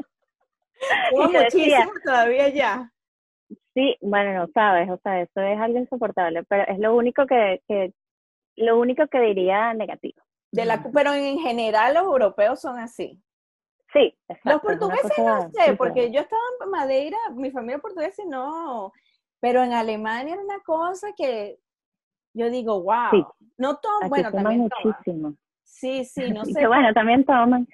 [1.13, 2.93] muchísimo todavía ya.
[3.73, 7.63] Sí, bueno, no sabes, o sea, eso es algo insoportable, pero es lo único que,
[7.69, 7.95] que
[8.57, 10.21] lo único que diría negativo.
[10.51, 13.23] De la, pero en general los europeos son así.
[13.93, 18.93] Sí, exacto, Los portugueses no sé, porque yo estaba en Madeira, mi familia portuguesa no,
[19.39, 21.61] pero en Alemania era una cosa que
[22.39, 25.35] yo digo, wow, no toman, bueno, también muchísimo.
[25.65, 26.67] Sí, sí, no sé.
[26.67, 27.67] bueno, también toman.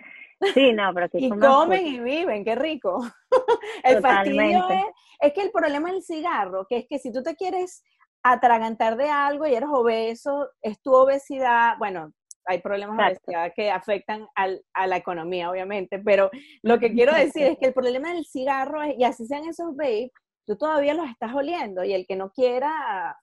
[0.53, 3.01] Sí, no, pero Y comen y viven, qué rico.
[3.85, 4.85] el fastidio es,
[5.21, 7.85] es que el problema del cigarro, que es que si tú te quieres
[8.23, 12.13] atragantar de algo y eres obeso, es tu obesidad, bueno,
[12.47, 16.31] hay problemas de obesidad que afectan al, a la economía, obviamente, pero
[16.63, 19.77] lo que quiero decir es que el problema del cigarro, es, y así sean esos
[19.77, 20.11] babes,
[20.47, 23.19] tú todavía los estás oliendo y el que no quiera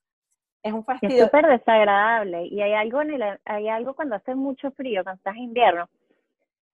[0.62, 1.16] es un fastidio.
[1.16, 5.18] Es súper desagradable y hay algo, en el, hay algo cuando hace mucho frío, cuando
[5.18, 5.88] estás en invierno.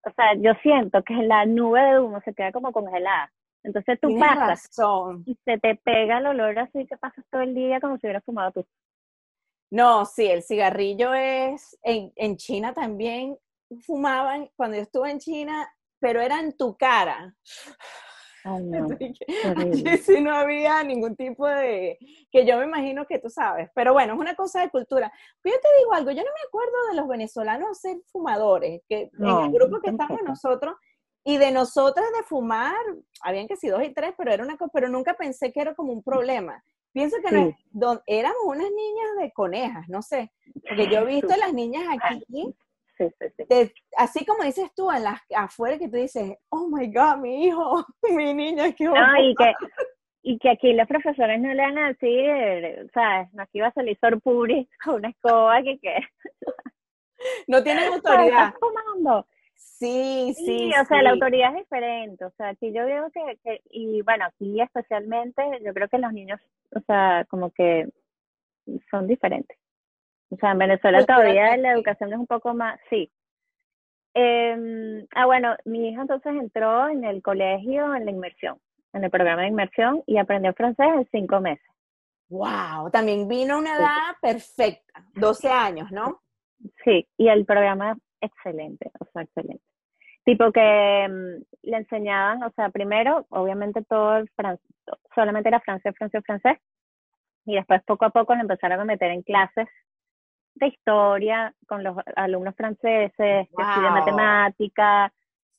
[0.05, 3.33] O sea, yo siento que la nube de humo se queda como congelada.
[3.65, 4.71] Entonces tú pasas
[5.27, 8.25] y se te pega el olor así que pasas todo el día como si hubieras
[8.25, 8.67] fumado tú.
[9.71, 13.37] No, sí, el cigarrillo es, en, en China también
[13.83, 17.35] fumaban, cuando yo estuve en China, pero era en tu cara.
[18.45, 18.89] Ay, no.
[20.03, 21.99] sí no había ningún tipo de,
[22.31, 25.13] que yo me imagino que tú sabes, pero bueno, es una cosa de cultura.
[25.43, 29.11] Pero yo te digo algo, yo no me acuerdo de los venezolanos ser fumadores, que
[29.19, 30.75] en el grupo que estamos nosotros,
[31.25, 32.75] y de nosotras de fumar,
[33.23, 35.75] habían que sí dos y tres, pero era una cosa, pero nunca pensé que era
[35.75, 36.65] como un problema.
[36.93, 37.55] Pienso que
[38.07, 40.33] éramos unas niñas de conejas, no sé,
[40.67, 42.55] porque yo he visto a las niñas aquí
[43.97, 47.85] así como dices tú, en las afuera que tú dices, oh my God, mi hijo,
[48.11, 49.53] mi niña, qué no, y que,
[50.23, 53.29] y que aquí los profesores no le van a decir, ¿sabes?
[53.39, 55.99] Aquí va a salir sorpuri con una escoba que qué.
[57.49, 58.55] No tienen autoridad.
[59.57, 63.61] Sí, sí, o sea, la autoridad es diferente, o sea, aquí yo veo que, que,
[63.71, 66.41] y bueno, aquí especialmente, yo creo que los niños,
[66.75, 67.89] o sea, como que
[68.91, 69.57] son diferentes.
[70.31, 73.11] O sea, en Venezuela todavía la educación es un poco más, sí.
[74.15, 78.59] Eh, ah, bueno, mi hija entonces entró en el colegio en la inmersión,
[78.93, 81.65] en el programa de inmersión y aprendió francés en cinco meses.
[82.29, 82.91] ¡Wow!
[82.91, 86.21] También vino a una edad perfecta, 12 años, ¿no?
[86.85, 89.65] Sí, y el programa excelente, o sea, excelente.
[90.25, 94.67] Tipo que mm, le enseñaban, o sea, primero, obviamente todo el francés,
[95.15, 96.59] solamente era francés, francés, francés,
[97.47, 99.69] y después poco a poco le empezaron a meter en clases
[100.59, 103.13] de historia con los alumnos franceses,
[103.51, 105.13] de matemática,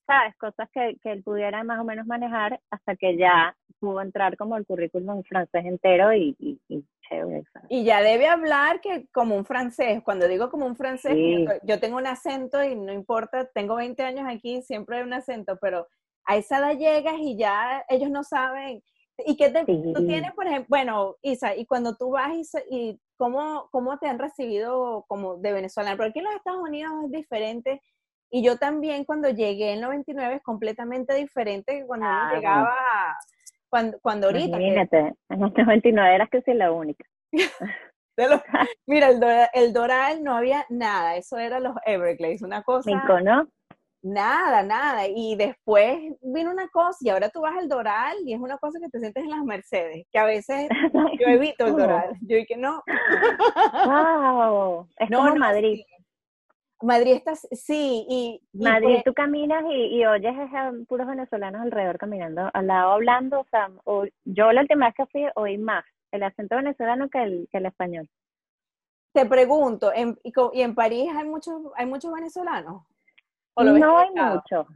[0.05, 0.35] ¿sabes?
[0.38, 4.57] Cosas que, que él pudiera más o menos manejar hasta que ya pudo entrar como
[4.57, 6.83] el currículum francés entero y, y, y
[7.69, 11.15] Y ya debe hablar que como un francés, cuando digo como un francés,
[11.63, 15.57] yo, tengo un acento y no importa, tengo 20 años aquí, siempre hay un acento,
[15.59, 15.88] pero
[16.25, 18.83] a esa edad llegas y ya ellos no saben.
[19.25, 22.99] ¿Y qué te, tú tienes, por ejemplo, bueno, Isa, y cuando tú vas y, y
[23.17, 25.97] ¿cómo, ¿cómo te han recibido como de venezolano?
[25.97, 27.82] Porque aquí en los Estados Unidos es diferente
[28.32, 32.75] y yo también cuando llegué en 99 es completamente diferente que cuando llegaba,
[33.69, 34.58] cuando, cuando ahorita.
[34.58, 37.05] Imagínate, en los 99 eras que soy la única.
[38.86, 39.21] mira, el,
[39.53, 42.91] el, Doral no había nada, eso era los Everglades, una cosa.
[43.23, 43.47] ¿no?
[44.01, 45.07] Nada, nada.
[45.07, 48.79] Y después vino una cosa, y ahora tú vas al Doral y es una cosa
[48.79, 50.69] que te sientes en las Mercedes, que a veces
[51.19, 52.17] yo evito el Doral.
[52.21, 52.81] Yo dije, no.
[53.85, 54.88] ¡Wow!
[54.97, 55.83] Es como Madrid.
[56.81, 58.41] Madrid está, sí, y...
[58.53, 63.45] Madrid pues tú caminas y, oyes a puros venezolanos alrededor caminando, al lado hablando, o
[63.51, 63.69] sea,
[64.23, 67.65] yo la última vez que fui oí más el acento venezolano que el, que el
[67.65, 68.09] español.
[69.12, 70.31] te pregunto, ¿en, y,
[70.62, 72.83] en París hay muchos, hay muchos venezolanos?
[73.57, 74.67] No hay muchos,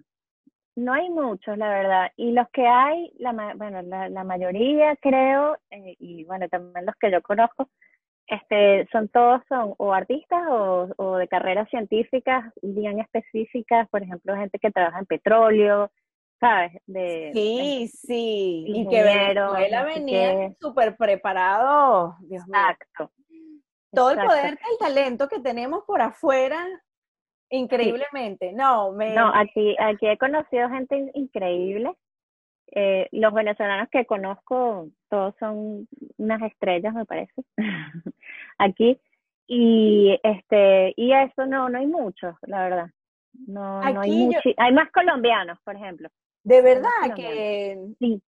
[0.75, 2.12] no hay muchos, la verdad.
[2.17, 7.12] Y los que hay, la, bueno, la, mayoría creo, eh, y bueno, también los que
[7.12, 7.69] yo conozco,
[8.27, 14.36] este, son todos son o artistas o, o de carreras científicas bien específicas, por ejemplo,
[14.36, 15.91] gente que trabaja en petróleo,
[16.43, 16.73] ¿sabes?
[16.88, 22.59] De, sí, sí, y que Venezuela venía súper preparado, Dios mío.
[22.59, 23.12] Exacto.
[23.93, 26.65] Todo el poder del talento que tenemos por afuera,
[27.49, 28.53] increíblemente.
[28.53, 29.13] No, me...
[29.13, 31.93] No, aquí, aquí he conocido gente increíble.
[32.75, 37.34] Eh, los venezolanos que conozco, todos son unas estrellas, me parece,
[38.58, 38.99] aquí.
[39.45, 42.89] Y este, y eso no, no hay muchos, la verdad.
[43.47, 44.49] No, no hay mucho.
[44.58, 46.10] Hay más colombianos, por ejemplo.
[46.43, 47.77] De verdad que...
[47.99, 48.21] Sí,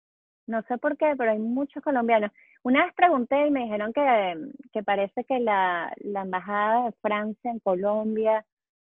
[0.47, 2.31] no sé por qué, pero hay muchos colombianos.
[2.63, 4.37] Una vez pregunté y me dijeron que,
[4.73, 8.45] que parece que la, la embajada de Francia en Colombia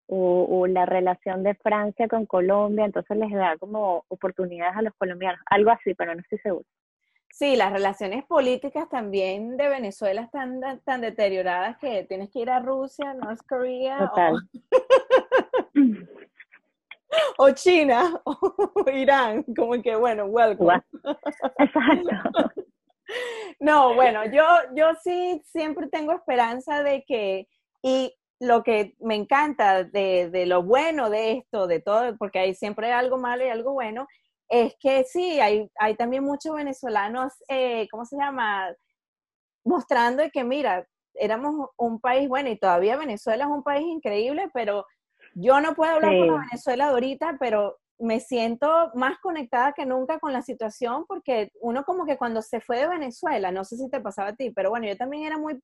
[0.07, 4.93] o, o, la relación de Francia con Colombia, entonces les da como oportunidades a los
[4.95, 6.65] colombianos, algo así, pero no estoy segura.
[7.31, 12.59] Sí, las relaciones políticas también de Venezuela están tan deterioradas que tienes que ir a
[12.59, 13.99] Rusia, North Korea.
[13.99, 14.35] Total.
[17.37, 20.81] o China o Irán, como que bueno, welcome.
[21.59, 22.51] Exacto.
[23.59, 24.43] No, bueno, yo,
[24.75, 27.47] yo sí siempre tengo esperanza de que,
[27.81, 32.53] y lo que me encanta de, de lo bueno de esto, de todo, porque hay
[32.53, 34.07] siempre algo malo y algo bueno,
[34.49, 38.73] es que sí, hay, hay también muchos venezolanos, eh, ¿cómo se llama?
[39.65, 44.85] Mostrando que, mira, éramos un país, bueno, y todavía Venezuela es un país increíble, pero
[45.33, 50.19] yo no puedo hablar con Venezuela de ahorita, pero me siento más conectada que nunca
[50.19, 53.89] con la situación porque uno como que cuando se fue de Venezuela, no sé si
[53.89, 55.59] te pasaba a ti, pero bueno, yo también era muy,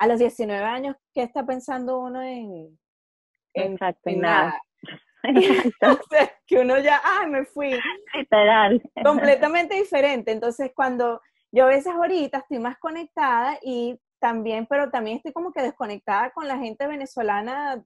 [0.00, 2.78] a los 19 años, ¿qué está pensando uno en,
[3.52, 3.78] en,
[4.18, 4.58] nada?
[6.46, 7.78] que uno ya, ah, me fui.
[8.14, 8.82] Literal.
[9.04, 10.32] Completamente diferente.
[10.32, 11.20] Entonces, cuando
[11.52, 16.30] yo a veces ahorita estoy más conectada y también, pero también estoy como que desconectada
[16.30, 17.84] con la gente venezolana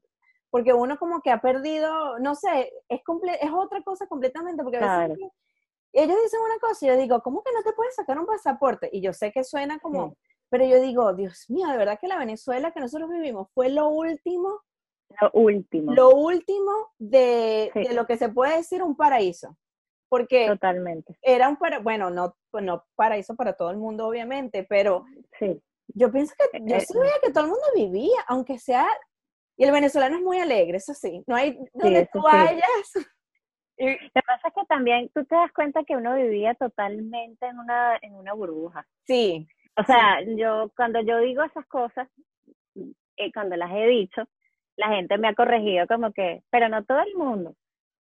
[0.50, 3.00] porque uno como que ha perdido, no sé, es,
[3.40, 5.18] es otra cosa completamente, porque a veces
[5.92, 8.88] ellos dicen una cosa y yo digo, ¿cómo que no te puedes sacar un pasaporte?
[8.92, 10.16] Y yo sé que suena como,
[10.50, 13.88] pero yo digo, Dios mío, de verdad que la Venezuela que nosotros vivimos fue lo
[13.88, 14.60] último.
[15.20, 15.92] Lo último.
[15.92, 19.56] Lo último de, de lo que se puede decir un paraíso.
[20.08, 21.18] Porque Totalmente.
[21.22, 25.04] era un paraíso, bueno, no, no paraíso para todo el mundo, obviamente, pero
[25.38, 25.60] sí.
[25.88, 28.86] yo pienso que yo sí veía que todo el mundo vivía, aunque sea
[29.56, 31.22] y el venezolano es muy alegre, eso sí.
[31.26, 32.64] No hay donde tú vayas.
[33.76, 33.90] Y...
[33.90, 37.58] Lo que pasa es que también tú te das cuenta que uno vivía totalmente en
[37.58, 38.86] una, en una burbuja.
[39.04, 39.48] Sí.
[39.76, 42.08] O sea, yo cuando yo digo esas cosas,
[43.16, 44.22] eh, cuando las he dicho,
[44.76, 47.54] la gente me ha corregido como que, pero no todo el mundo,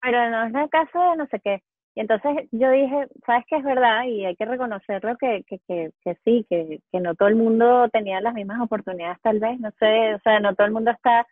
[0.01, 1.62] pero no es el caso de no sé qué.
[1.95, 5.91] Y entonces yo dije, sabes que es verdad y hay que reconocerlo que, que, que,
[6.04, 9.71] que sí, que, que no todo el mundo tenía las mismas oportunidades tal vez, no
[9.80, 11.25] sé, o sea, no todo el mundo está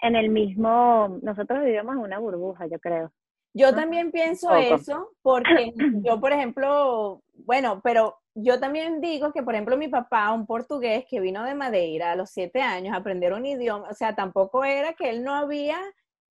[0.00, 3.12] en el mismo, nosotros vivimos en una burbuja, yo creo.
[3.52, 5.72] Yo también pienso eso, porque
[6.04, 11.04] yo, por ejemplo, bueno, pero yo también digo que, por ejemplo, mi papá, un portugués
[11.08, 14.64] que vino de Madeira a los siete años a aprender un idioma, o sea, tampoco
[14.64, 15.78] era que él no había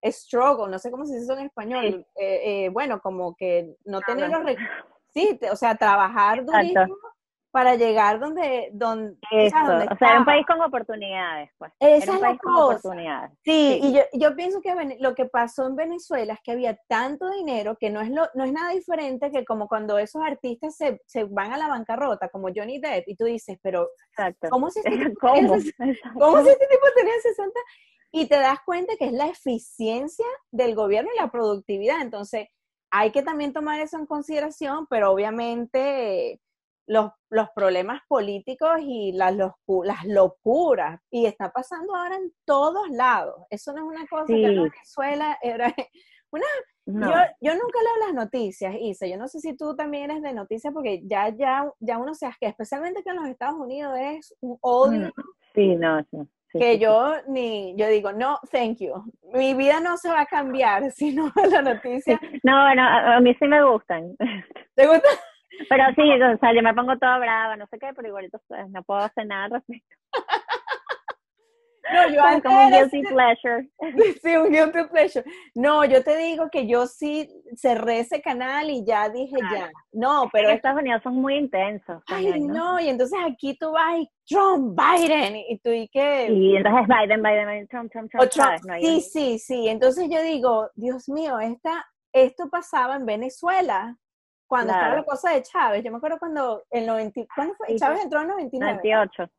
[0.01, 3.99] struggle, no sé cómo se dice eso en español, eh, eh, bueno, como que no
[3.99, 4.55] tener los
[5.13, 6.95] sí, o sea, trabajar durísimo
[7.51, 11.71] para llegar donde, donde, o sea, o sea, era un país con oportunidades, pues.
[11.79, 13.31] Esa un país con oportunidades.
[13.43, 17.29] Sí, y yo, yo pienso que lo que pasó en Venezuela es que había tanto
[17.29, 21.01] dinero que no es lo, no es nada diferente que como cuando esos artistas se,
[21.05, 23.89] se van a la bancarrota, como Johnny Depp, y tú dices, pero
[24.49, 25.47] ¿cómo si este tipo, ¿Cómo?
[25.49, 27.59] ¿Cómo si este tipo tenía 60?
[28.11, 32.01] y te das cuenta que es la eficiencia del gobierno y la productividad.
[32.01, 32.47] Entonces,
[32.91, 36.41] hay que también tomar eso en consideración, pero obviamente
[36.89, 43.45] los, los problemas políticos y las, las locuras, y está pasando ahora en todos lados.
[43.49, 45.73] Eso no es una cosa que en Venezuela era
[46.31, 46.45] una...
[46.85, 49.05] Yo, yo nunca leo las noticias, Isa.
[49.05, 52.27] Yo no sé si tú también eres de noticias, porque ya, ya, ya uno se
[52.39, 55.09] que especialmente que en los Estados Unidos es un odio.
[55.09, 55.21] Mm,
[55.53, 56.17] sí, no, sí
[56.51, 58.93] que yo ni, yo digo, no, thank you.
[59.33, 62.19] Mi vida no se va a cambiar si no la noticia.
[62.43, 64.15] No, bueno, a, mí sí me gustan.
[64.75, 65.01] ¿Te gustan?
[65.67, 68.69] Pero sí, o sea, yo me pongo toda brava, no sé qué, pero igualito pues,
[68.69, 69.95] no puedo hacer nada al respecto.
[71.91, 73.67] No, yo antes como un guilty pleasure.
[74.21, 75.25] Sí, un guilty pleasure.
[75.55, 79.71] No, yo te digo que yo sí cerré ese canal y ya dije ya.
[79.91, 82.03] No, pero en Estados Unidos son muy intensos.
[82.07, 82.73] Ay, también, ¿no?
[82.73, 86.27] no, y entonces aquí tú vas y Trump, Biden, y tú y que...
[86.31, 88.47] Y entonces Biden, Biden, Biden, Trump, Trump, Trump, o Trump.
[88.47, 88.65] ¿sabes?
[88.65, 89.67] No hay- Sí, sí, sí.
[89.67, 93.97] Entonces yo digo, Dios mío, esta, esto pasaba en Venezuela
[94.49, 95.83] cuando estaba la cosa de Chávez.
[95.83, 97.75] Yo me acuerdo cuando el 90, ¿cuándo fue?
[97.75, 98.73] Chávez entró en 99.
[98.73, 99.29] 98.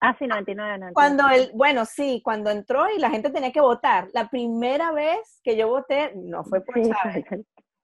[0.00, 0.94] Ah, sí, 99, 99.
[0.94, 4.08] Cuando él, bueno, sí, cuando entró y la gente tenía que votar.
[4.14, 7.24] La primera vez que yo voté, no fue por Sí, Chávez.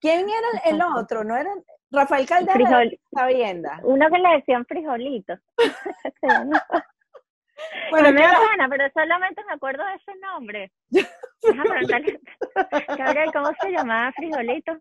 [0.01, 1.24] ¿Quién era el, el otro?
[1.24, 1.51] ¿No era
[1.91, 2.55] Rafael Caldera?
[2.59, 3.81] Frijol- Sabienda.
[3.83, 5.35] Uno que le decían frijolito.
[7.91, 8.45] Bueno, me da claro.
[8.53, 10.72] pena, pero solamente me acuerdo de ese nombre.
[11.43, 12.20] Déjame preguntarle.
[12.97, 14.79] Gabriel, ¿cómo se llamaba frijolito?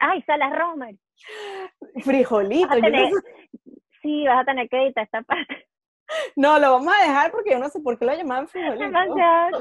[0.00, 0.94] Ay, Salas Romer.
[2.04, 2.68] frijolito.
[2.68, 3.20] Vas yo no
[4.02, 5.66] Sí, vas a tener que editar esta parte.
[6.36, 8.88] No, lo vamos a dejar porque yo no sé por qué lo llamaban frijolito.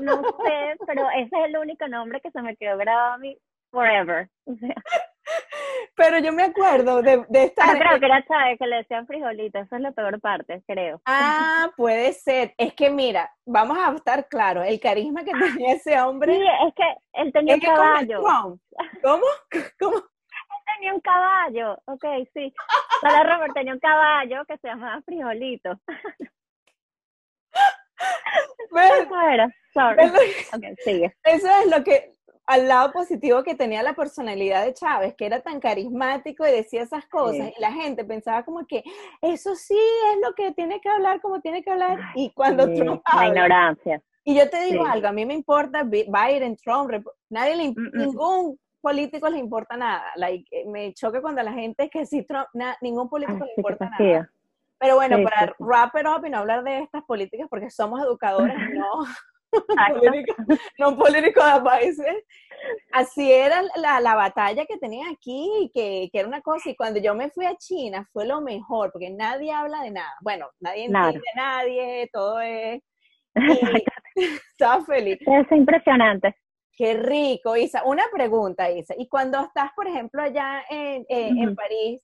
[0.01, 3.35] No sé, pero ese es el único nombre que se me quedó grabado a mí
[3.71, 4.29] forever.
[4.45, 4.75] O sea,
[5.95, 7.65] Pero yo me acuerdo de, de estar.
[7.75, 11.01] pero creo que era Chávez que le decían frijolito, eso es la peor parte, creo.
[11.05, 12.53] Ah, puede ser.
[12.59, 16.37] Es que mira, vamos a estar claros, el carisma que tenía ese Sí, hombre.
[16.67, 16.83] es que
[17.13, 18.21] él tenía es que caballo.
[19.01, 19.23] ¿Cómo?
[19.79, 19.95] ¿Cómo?
[20.75, 22.53] Tenía un caballo, ok, sí.
[23.01, 25.79] Para Robert tenía un caballo que se llamaba frijolito.
[28.71, 29.95] Eso era, sorry.
[29.97, 31.15] ¿Ves lo que- Ok, sigue.
[31.23, 32.11] Eso es lo que,
[32.45, 36.81] al lado positivo que tenía la personalidad de Chávez, que era tan carismático y decía
[36.83, 37.53] esas cosas, Sí.
[37.57, 38.83] y la gente pensaba como que
[39.21, 39.77] eso sí
[40.13, 43.13] es lo que tiene que hablar como tiene que hablar, y cuando Sí, Trump la
[43.13, 44.01] habla, ignorancia.
[44.23, 44.89] y yo te digo Sí.
[44.91, 46.91] algo, a mí me importa Bi- Biden, Trump,
[47.29, 47.91] nadie le, Mm, mm.
[47.97, 52.23] ningún político le importa nada, like, eh, me choca cuando la gente es que sí,
[52.23, 54.29] Trump, na- ningún político Ay, le importa nada.
[54.77, 57.71] Pero bueno, Sí, para sí, wrap it up y no hablar de estas políticas, porque
[57.71, 59.05] somos educadores, no
[59.93, 60.35] políticos,
[60.77, 62.15] no políticos advices.
[62.91, 66.99] Así era la, la batalla que tenía aquí, que, que era una cosa, y cuando
[66.99, 70.13] yo me fui a China fue lo mejor, porque nadie habla de nada.
[70.21, 71.07] Bueno, nadie Claro.
[71.07, 72.81] entiende a nadie, todo es...
[73.35, 73.83] y
[74.51, 75.17] estaba feliz.
[75.21, 76.35] Es impresionante.
[76.75, 77.83] Qué rico, Isa.
[77.85, 78.93] Una pregunta, Isa.
[78.97, 81.55] Y cuando estás, por ejemplo, allá en, eh.
[81.55, 82.01] París,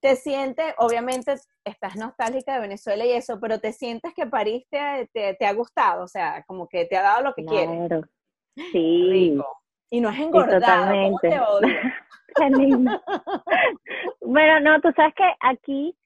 [0.00, 1.34] te sientes, obviamente
[1.64, 5.52] estás nostálgica de Venezuela y eso, pero te sientes que París te, te, te ha
[5.52, 7.88] gustado, o sea, como que te ha dado lo que quieres.
[7.88, 8.02] Claro.
[8.72, 9.08] Sí.
[9.10, 9.56] Rico.
[9.90, 11.28] Y no es engordado, ¿cómo totalmente.
[11.28, 11.68] te odio?
[14.20, 15.96] Bueno, no, tú sabes que aquí,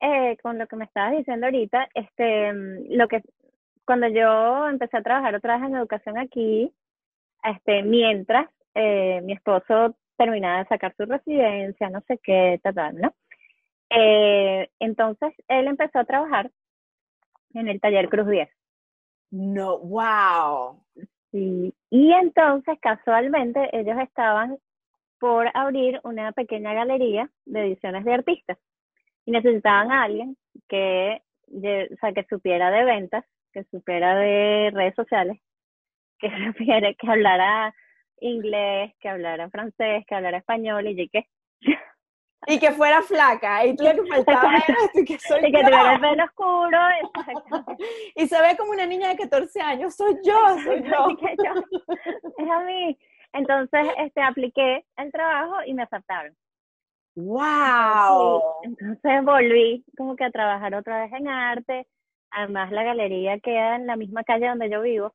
[0.00, 3.22] eh, con lo que me estabas diciendo ahorita, este, mm, lo que,
[3.84, 6.72] cuando yo empecé a trabajar otra vez en educación aquí,
[7.44, 13.00] este, mientras eh, mi esposo terminaba de sacar su residencia, no sé qué, tal, tal,
[13.00, 13.14] ¿no?
[13.90, 16.50] Eh, entonces, él empezó a trabajar
[17.54, 18.48] en el taller Cruz 10.
[19.30, 20.82] No, wow.
[21.32, 24.58] Sí, y entonces casualmente ellos estaban
[25.20, 28.58] por abrir una pequeña galería de ediciones de artistas
[29.26, 30.36] y necesitaban a alguien
[30.68, 35.38] que, o sea, que supiera de ventas, que supiera de redes sociales,
[36.20, 37.74] que supiera que hablara
[38.20, 41.26] inglés, que hablara francés, que hablara español y que,
[42.46, 45.94] Y que fuera flaca, y tú lo que faltaba era que soy y que tuviera
[45.94, 47.76] el pelo oscuro, exacto.
[48.16, 51.16] Y se ve como una niña de 14 años, soy yo, soy yo.
[52.38, 52.98] Es a mí.
[53.32, 56.34] Entonces, este, apliqué el trabajo y me aceptaron.
[57.14, 58.42] Wow.
[58.62, 61.86] Sí, entonces volví como que a trabajar otra vez en arte.
[62.30, 65.14] Además, la galería queda en la misma calle donde yo vivo.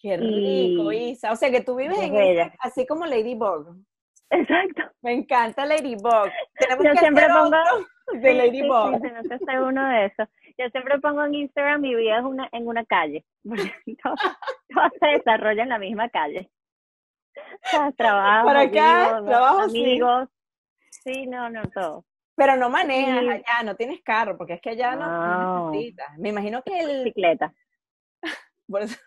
[0.00, 1.32] Qué rico, Y- Isa.
[1.32, 3.76] O sea, que tú vives Es en ese- así como Ladybug.
[4.30, 4.82] Exacto.
[5.02, 6.28] Me encanta Ladybug.
[6.58, 8.94] Tenemos Yo que siempre hacer pongo- otro de Sí, sí, Ladybug.
[9.02, 10.28] sí, que ser uno de esos.
[10.58, 13.24] Yo siempre pongo en Instagram mi vida es una, en una calle.
[14.02, 16.50] todo, todo se desarrolla en la misma calle.
[17.36, 19.82] O sea, trabajo, Para acá, vivo, trabajo, sí.
[19.84, 20.28] amigos.
[20.90, 22.04] Sí, no, no, todo.
[22.34, 23.28] Pero no manejas Sí.
[23.28, 25.70] allá, no tienes carro, porque es que allá no, no No.
[25.70, 26.18] necesitas.
[26.18, 27.04] Me imagino que el...
[27.04, 27.52] Bicicleta.
[28.68, 28.98] por eso-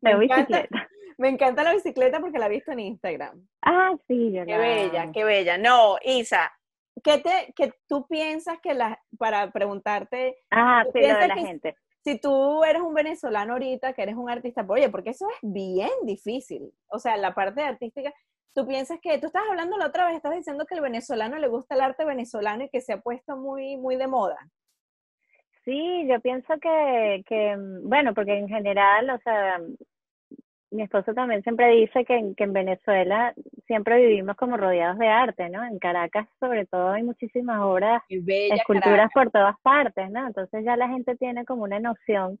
[0.00, 0.88] me, Tengo encanta, bicicleta.
[1.18, 3.46] me encanta la bicicleta porque la he visto en Instagram.
[3.62, 5.58] Ah, sí, yo Qué la bella, qué bella.
[5.58, 6.52] No, Isa,
[7.04, 11.34] ¿qué, te, que tú piensas que la, para preguntarte, Ah, ¿Tú sí, lo de la
[11.34, 11.76] que- gente.
[12.02, 15.90] si tú eres un venezolano ahorita, que eres un artista, oye, porque eso es bien
[16.04, 16.72] difícil.
[16.88, 18.12] O sea, la parte artística,
[18.54, 21.48] tú piensas que, tú estás hablando la otra vez, estás diciendo que el venezolano le
[21.48, 24.38] gusta el arte venezolano y que se ha puesto muy, muy de moda.
[25.64, 29.60] Sí, yo pienso que, que, mm, bueno, porque en general, o sea,
[30.70, 33.34] mi esposo también siempre dice que, en- que en Venezuela
[33.66, 35.64] siempre vivimos como rodeados de arte, ¿no?
[35.64, 39.12] En Caracas, sobre todo, hay muchísimas obras, esculturas Caracas.
[39.14, 40.26] por todas partes, ¿no?
[40.26, 42.38] Entonces ya la gente tiene como una noción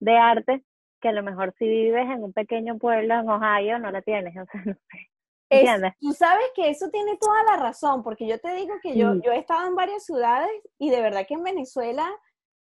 [0.00, 0.62] de arte
[1.00, 4.34] que a lo mejor si vives en un pequeño pueblo en Ohio no la tienes,
[4.42, 5.10] o sea, no sé.
[5.50, 5.92] ¿Entiendes?
[5.98, 9.32] tú sabes que eso tiene toda la razón, porque yo te digo que yo, yo
[9.32, 12.06] he estado en varias ciudades y de verdad que en Venezuela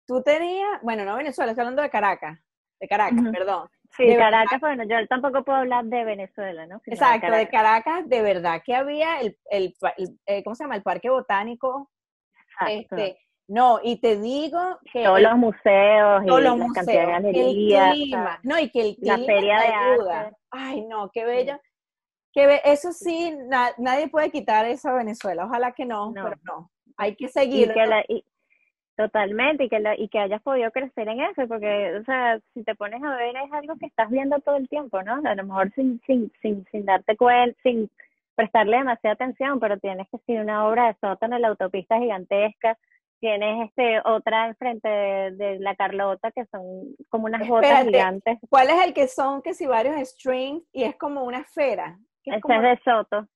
[0.08, 2.40] tú tenías, bueno, no Venezuela, estoy hablando de Caracas,
[2.80, 3.68] de Caracas, perdón.
[3.96, 6.82] Sí, Caracas, bueno, yo tampoco puedo hablar de Venezuela, ¿no?
[6.86, 8.08] Exacto, de Caracas.
[8.08, 9.74] de verdad que había el, el,
[10.26, 10.76] eh, ¿cómo se llama?
[10.76, 11.90] El Parque Botánico.
[12.68, 13.18] Este,
[13.48, 15.04] no, y te digo que...
[15.04, 17.96] Todos los museos y los museos, de galerías.
[18.44, 20.32] no, y que el clima la feria de ayuda.
[20.52, 21.60] Ay, no, qué bella.
[22.32, 23.36] Que eso sí,
[23.80, 25.46] nadie puede quitar eso a Venezuela.
[25.46, 26.72] Ojalá que no, pero no.
[26.96, 27.74] Hay que seguir.
[29.00, 32.76] Totalmente, y que, y que hayas podido crecer en eso, porque, o sea, si te
[32.76, 35.22] pones a ver, es algo que estás viendo todo el tiempo, ¿no?
[35.24, 37.90] A lo mejor sin, sin, sin, sin darte cuenta, sin
[38.36, 42.78] prestarle demasiada atención, pero tienes que ser una obra de sótano en la autopista gigantesca,
[43.22, 48.38] tienes este otra enfrente de, la Carlota que son como unas botas gigantes.
[48.50, 51.98] ¿Cuál es el que son que si varios strings y es como una esfera?
[52.26, 53.30] Ese es de Soto.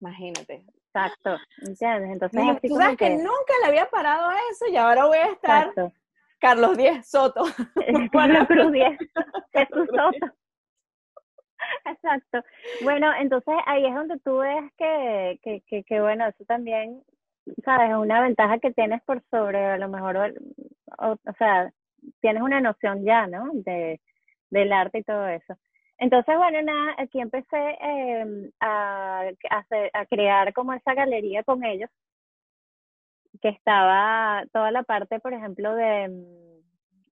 [0.00, 0.64] Imagínate.
[0.94, 2.10] Exacto, ¿entiendes?
[2.10, 3.10] Entonces, tú sabes que...
[3.16, 5.72] nunca le había parado a eso y ahora voy a estar
[6.38, 7.44] Carlos Díez Soto.
[8.12, 8.98] Carlos Cruz Díez,
[9.52, 10.34] Jesús Soto.
[11.86, 12.42] Exacto.
[12.82, 17.02] Bueno, entonces ahí es donde tú ves que, que, que, que bueno, eso también
[17.64, 20.34] sabes, es una ventaja que tienes por sobre a lo mejor,
[20.98, 21.72] o, sea,
[22.20, 23.50] tienes una noción ya, ¿no?
[23.52, 24.00] De,
[24.50, 25.56] del arte y todo eso.
[26.02, 31.88] Entonces, bueno, nada, aquí empecé em, a, a, a crear como esa galería con ellos,
[33.40, 36.10] que estaba toda la parte, por ejemplo, de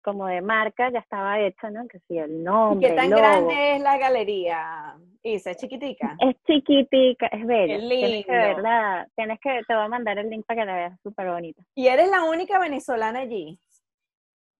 [0.02, 1.86] como de marca ya estaba hecha, ¿no?
[1.86, 2.88] Que sí, el nombre.
[2.88, 4.96] ¿Qué tan grande es la galería?
[5.22, 6.16] Isa, ¿es chiquitica?
[6.18, 7.76] Es chiquitica, es bella.
[7.76, 10.74] Es Tienes que verla, tienes que, te voy a mandar el link para que la
[10.74, 11.62] veas, súper bonita.
[11.74, 13.60] ¿Y eres la única venezolana allí?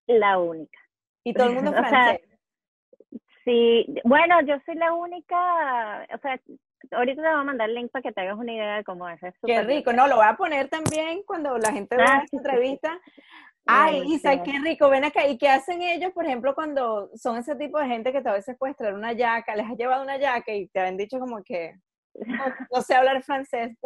[0.07, 0.79] La única.
[1.25, 2.29] ¿Y todo el mundo francés?
[3.49, 6.39] Sí, bueno, yo soy la única, o sea,
[6.93, 9.09] ahorita te voy a mandar el link para que te hagas una idea de cómo
[9.09, 9.21] es.
[9.45, 13.01] Qué rico, no, lo voy a poner también cuando la gente vea ah, esta entrevista.
[13.67, 15.27] Ay, Isa, qué rico, ven acá.
[15.27, 18.57] ¿Y qué hacen ellos, por ejemplo, cuando son ese tipo de gente que a veces
[18.59, 21.75] puedes traer una yaca, les has llevado una yaca y te han dicho como que
[22.73, 23.77] no, sé hablar francés?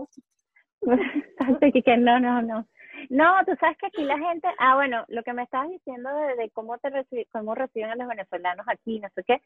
[0.83, 2.69] no, no, no.
[3.11, 6.51] No, tú sabes que aquí la gente, ah, bueno, lo que me estabas diciendo de,
[6.51, 6.91] cómo te
[7.31, 9.43] cómo reciben a los venezolanos aquí, no sé qué,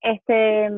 [0.00, 0.70] este,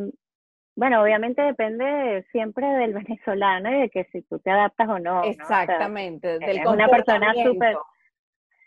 [0.76, 5.24] bueno, obviamente depende siempre del venezolano y de que si tú te adaptas o no.
[5.24, 7.76] Exactamente, del es una persona súper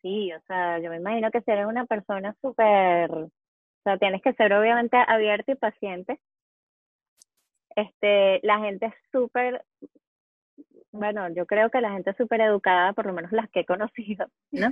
[0.01, 3.29] sí, o sea, yo me imagino que si eres una persona súper, o
[3.83, 6.19] sea, tienes que ser obviamente abierto y paciente.
[7.75, 9.63] Este, la gente es súper,
[10.91, 13.65] bueno, yo creo que la gente es súper educada, por lo menos las que he
[13.65, 14.71] conocido, ¿no?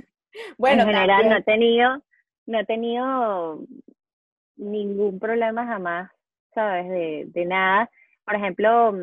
[0.58, 2.02] bueno, en general no he tenido,
[2.46, 3.60] no he tenido
[4.56, 6.10] ningún problema jamás,
[6.54, 6.88] ¿sabes?
[6.88, 7.90] De, de nada.
[8.24, 8.94] Por ejemplo,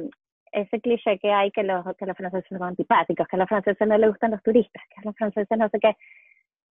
[0.51, 3.87] ese cliché que hay que los, que los franceses son antipáticos, que a los franceses
[3.87, 5.97] no les gustan los turistas, que a los franceses no sé qué.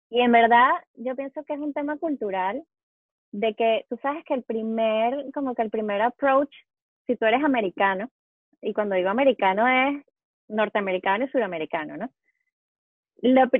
[0.09, 2.63] Y en verdad, yo pienso que es un tema cultural
[3.31, 6.53] de que tú sabes que el primer, como que el primer approach,
[7.07, 8.09] si tú eres americano,
[8.61, 10.03] y cuando digo americano es
[10.53, 12.09] norteamericano y sudamericano, ¿no?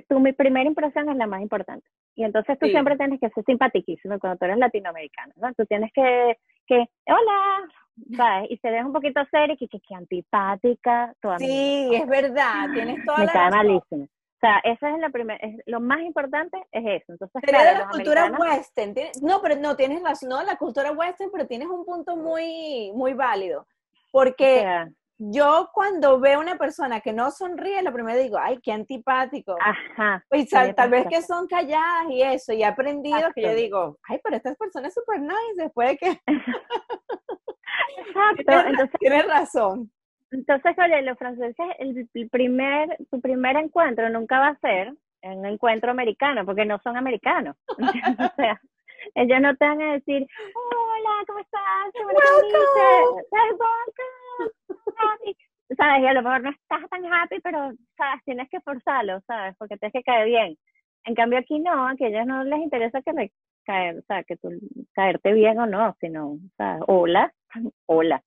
[0.10, 1.88] tu mi primera impresión es la más importante.
[2.16, 5.54] Y entonces tú siempre tienes que ser simpaticísimo cuando tú eres latinoamericano, ¿no?
[5.54, 6.38] Tú tienes que,
[6.68, 7.68] que hola,
[8.16, 8.52] ¿sabes?
[8.52, 11.14] Y se ve un poquito serio, que, que, que antipática.
[11.22, 14.04] Toda sí, es verdad, tienes toda Me la cae malísimo.
[14.04, 17.14] O sea, eso es la primera, lo más importante es eso.
[17.14, 18.94] Entonces, Sería de la cultura western.
[19.22, 23.14] No, pero no, tienes razón, no, la cultura western, pero tienes un punto muy, muy
[23.14, 23.66] válido.
[24.12, 29.56] Porque yo cuando veo una persona que no sonríe, lo primero digo, ay, qué antipático.
[29.60, 30.24] Ajá.
[30.32, 34.20] Y tal, vez que son calladas y eso, y he aprendido que yo digo, ay,
[34.24, 36.22] pero esta persona es súper nice después de que...
[37.98, 38.70] Exacto.
[38.70, 39.92] Entonces, tienes razón.
[40.32, 45.92] Entonces, oye, los franceses, el, primer, tu primer encuentro nunca va a ser un encuentro
[45.92, 47.56] americano, porque no son americanos.
[47.70, 48.60] o sea,
[49.16, 51.62] ellos no te van a decir, hola, ¿cómo estás?
[51.94, 53.24] Welcome.
[53.30, 53.93] Welcome.
[55.84, 56.04] ¿Sabes?
[56.04, 58.24] Y a lo mejor no estás tan happy, pero, ¿sabes?
[58.24, 59.54] Tienes que forzarlo, ¿sabes?
[59.58, 60.58] Porque tienes que caer bien.
[61.04, 63.34] En cambio aquí no, a ellos no les interesa que le
[63.66, 64.50] caer, o sea, que tú
[64.94, 66.84] caerte bien o no, sino, ¿sabes?
[66.88, 67.34] Hola,
[67.86, 68.24] hola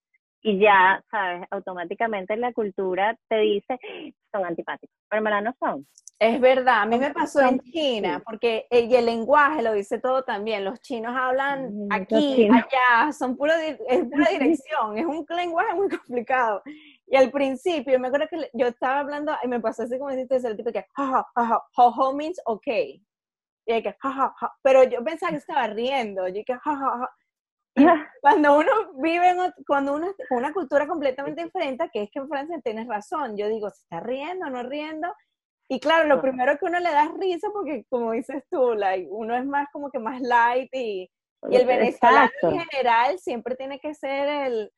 [0.46, 1.44] y ya, ¿sabes?
[1.50, 3.80] Automáticamente la cultura te dice,
[4.30, 5.86] son antipáticos, pero en no son.
[6.20, 10.22] Es verdad, a mí me pasó en China, porque el, el lenguaje lo dice todo
[10.22, 10.64] también.
[10.64, 16.62] Los chinos hablan aquí, allá, son puro, es pura dirección, es un lenguaje muy complicado.
[17.08, 20.36] Y al principio, me acuerdo que yo estaba hablando y me pasó así como dijiste,
[20.36, 23.00] el tipo que, ha, ha, ha, means okay.
[23.64, 26.26] Y hay que, ja, ja, Pero yo pensaba que estaba riendo.
[26.28, 27.10] Yo que, ja, ja,
[28.22, 32.60] cuando uno vive en, cuando uno una cultura completamente diferente, que es que en Francia
[32.62, 35.12] tienes razón, yo digo, ¿se está riendo o no riendo?
[35.68, 39.08] Y claro, lo primero que uno le da es risa porque, como dices tú, like,
[39.10, 41.10] uno es más como que más light y,
[41.50, 44.72] y el venezolano en general siempre tiene que ser el,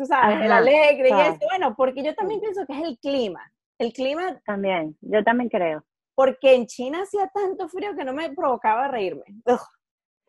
[0.00, 1.38] tú sabes, el alegre y eso.
[1.50, 3.52] Bueno, porque yo también pienso que es el clima.
[3.78, 4.40] El clima.
[4.46, 5.84] También, yo también creo.
[6.14, 9.24] Porque en China hacía tanto frío que no me provocaba reírme.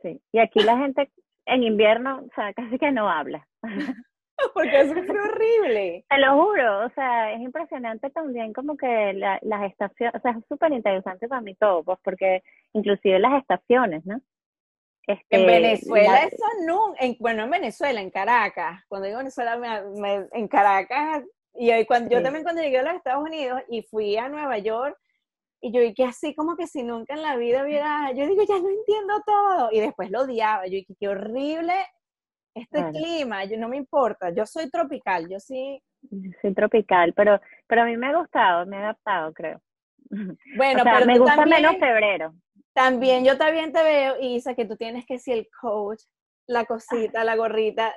[0.01, 1.09] Sí, y aquí la gente
[1.45, 3.47] en invierno, o sea, casi que no habla.
[4.53, 6.03] Porque es horrible.
[6.09, 10.45] Te lo juro, o sea, es impresionante también como que las estaciones, o sea, es
[10.49, 12.41] súper interesante para mí todo, pues porque
[12.73, 14.19] inclusive las estaciones, ¿no?
[15.07, 20.27] Este, en Venezuela eso no, en, bueno, en Venezuela, en Caracas, cuando digo Venezuela, me,
[20.31, 21.23] en Caracas,
[21.55, 24.97] y cuando, yo también cuando llegué a los Estados Unidos y fui a Nueva York,
[25.59, 28.59] y yo que así como que si nunca en la vida hubiera, yo digo, ya
[28.59, 31.73] no entiendo todo, y después lo odiaba, yo dije, qué horrible
[32.53, 35.81] este clima, yo no me importa, yo soy tropical, yo sí.
[36.41, 39.61] Soy tropical, pero, pero a mí me ha gustado, me ha adaptado, creo.
[40.57, 42.33] Bueno, pero me gusta menos febrero.
[42.73, 46.01] También yo también te veo, Isa, que tú tienes que ser el coach,
[46.47, 47.93] la cosita, la gorrita.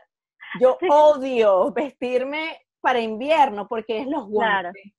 [0.61, 4.93] Yo odio vestirme para invierno porque es los guantes.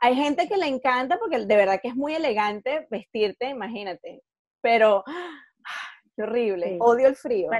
[0.00, 4.22] Hay gente que le encanta porque de verdad que es muy elegante vestirte, imagínate.
[4.60, 5.02] Pero,
[6.16, 6.76] qué horrible.
[6.80, 7.50] Odio el frío.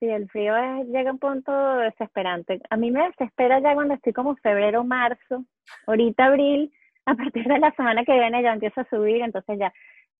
[0.00, 0.54] sí, el frío
[0.84, 2.60] llega a un punto desesperante.
[2.70, 5.44] A mí me desespera ya cuando estoy como febrero, marzo,
[5.86, 6.72] ahorita abril,
[7.06, 9.72] a partir de la semana que viene ya empieza a subir, entonces ya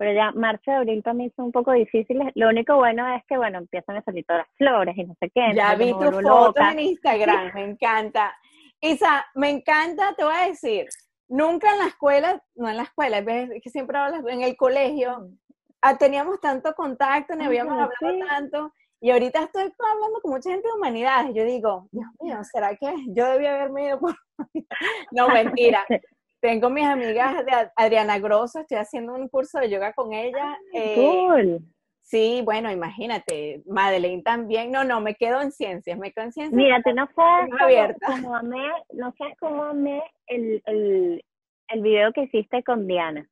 [0.02, 2.32] pero ya marzo, abril también son un poco difíciles.
[2.34, 5.30] Lo único bueno es que, bueno, empiezan a salir todas las flores y no sé
[5.30, 5.52] qué.
[5.54, 8.36] Ya vi tus fotos en Instagram, me encanta.
[8.80, 10.88] Isa, me encanta, te voy a decir,
[11.28, 15.28] nunca en la escuela, no en la escuela, es que siempre hablas en el colegio,
[15.82, 20.66] ah, teníamos tanto contacto, ni habíamos hablado tanto, y ahorita estoy hablando con mucha gente
[20.66, 24.16] de humanidades, yo digo, Dios mío, ¿será que yo debía haberme ido por...
[25.12, 25.86] no, mentira,
[26.42, 30.58] tengo mis amigas de Adriana Grosso, estoy haciendo un curso de yoga con ella.
[30.74, 31.60] Eh, cool.
[32.00, 34.72] Sí, bueno, imagínate, Madeleine también.
[34.72, 36.56] No, no, me quedo en ciencias, me quedo en ciencias.
[36.56, 41.24] Mira, tú no sabes cómo, amé, no sabes cómo amé el, el,
[41.68, 43.24] el video que hiciste con Diana.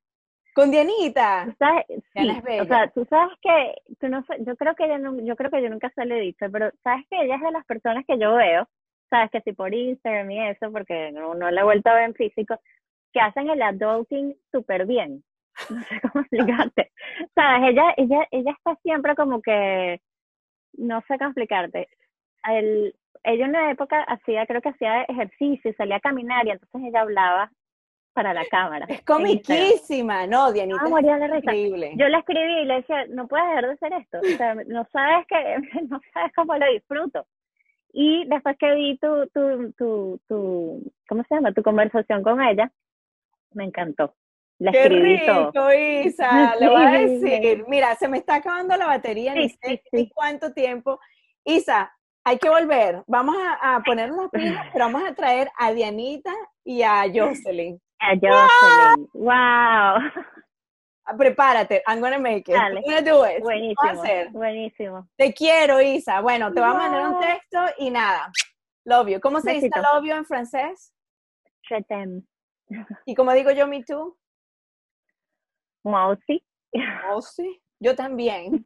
[0.54, 1.52] Con Dianita.
[1.58, 1.86] ¿Sabes?
[2.14, 5.50] Sí, o sea, tú sabes que, tú no, yo creo que ella no, yo creo
[5.50, 8.04] que yo nunca se le he dicho, pero sabes que ella es de las personas
[8.06, 8.68] que yo veo,
[9.10, 12.04] sabes que si por Instagram y eso, porque no, no la he vuelto a ver
[12.04, 12.56] en físico,
[13.12, 15.22] que hacen el adulting súper bien.
[15.68, 16.92] No sé cómo explicarte.
[17.34, 20.00] Sabes, ella, ella, ella está siempre como que,
[20.74, 21.88] no sé cómo explicarte.
[22.44, 22.94] El,
[23.24, 27.02] ella en una época hacía, creo que hacía ejercicio, salía a caminar y entonces ella
[27.02, 27.50] hablaba
[28.12, 28.86] para la cámara.
[28.88, 30.80] Es comiquísima, ¿no, Dianita?
[30.82, 31.92] Ah, es increíble.
[31.96, 34.18] Yo le escribí y le decía, no puedes dejar de hacer esto.
[34.18, 35.36] O sea, no sabes que,
[35.88, 37.26] no sabes cómo lo disfruto.
[37.92, 41.52] Y después que vi tu, tu, tu, tu, ¿cómo se llama?
[41.52, 42.70] Tu conversación con ella,
[43.52, 44.14] me encantó.
[44.58, 47.64] La Qué rico, Isa, le voy a decir.
[47.66, 49.82] Mira, se me está acabando la batería, ni sé
[50.14, 51.00] cuánto tiempo.
[51.44, 51.90] Isa,
[52.24, 53.02] hay que volver.
[53.06, 56.32] Vamos a, a poner unas pilas, pero vamos a traer a Dianita
[56.64, 57.80] y a Jocelyn.
[58.00, 59.08] A Jocelyn.
[59.14, 60.26] ¡Wow!
[61.10, 62.54] Ah, prepárate, I'm gonna make it.
[62.54, 62.82] Dale.
[62.86, 63.42] I'm do it.
[63.42, 64.02] Buenísimo.
[64.32, 65.08] Buenísimo.
[65.16, 66.20] Te quiero, Isa.
[66.20, 68.30] Bueno, te voy a mandar un texto y nada.
[68.84, 69.20] Love you.
[69.20, 70.92] ¿Cómo se dice love you en francés?
[71.62, 72.22] Je t'aime.
[73.06, 74.16] ¿Y como digo yo, me too?
[75.84, 76.44] Mousy.
[76.72, 77.62] Mousy.
[77.80, 78.64] Yo también.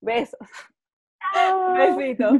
[0.00, 0.38] Besos.
[1.76, 2.32] Besitos.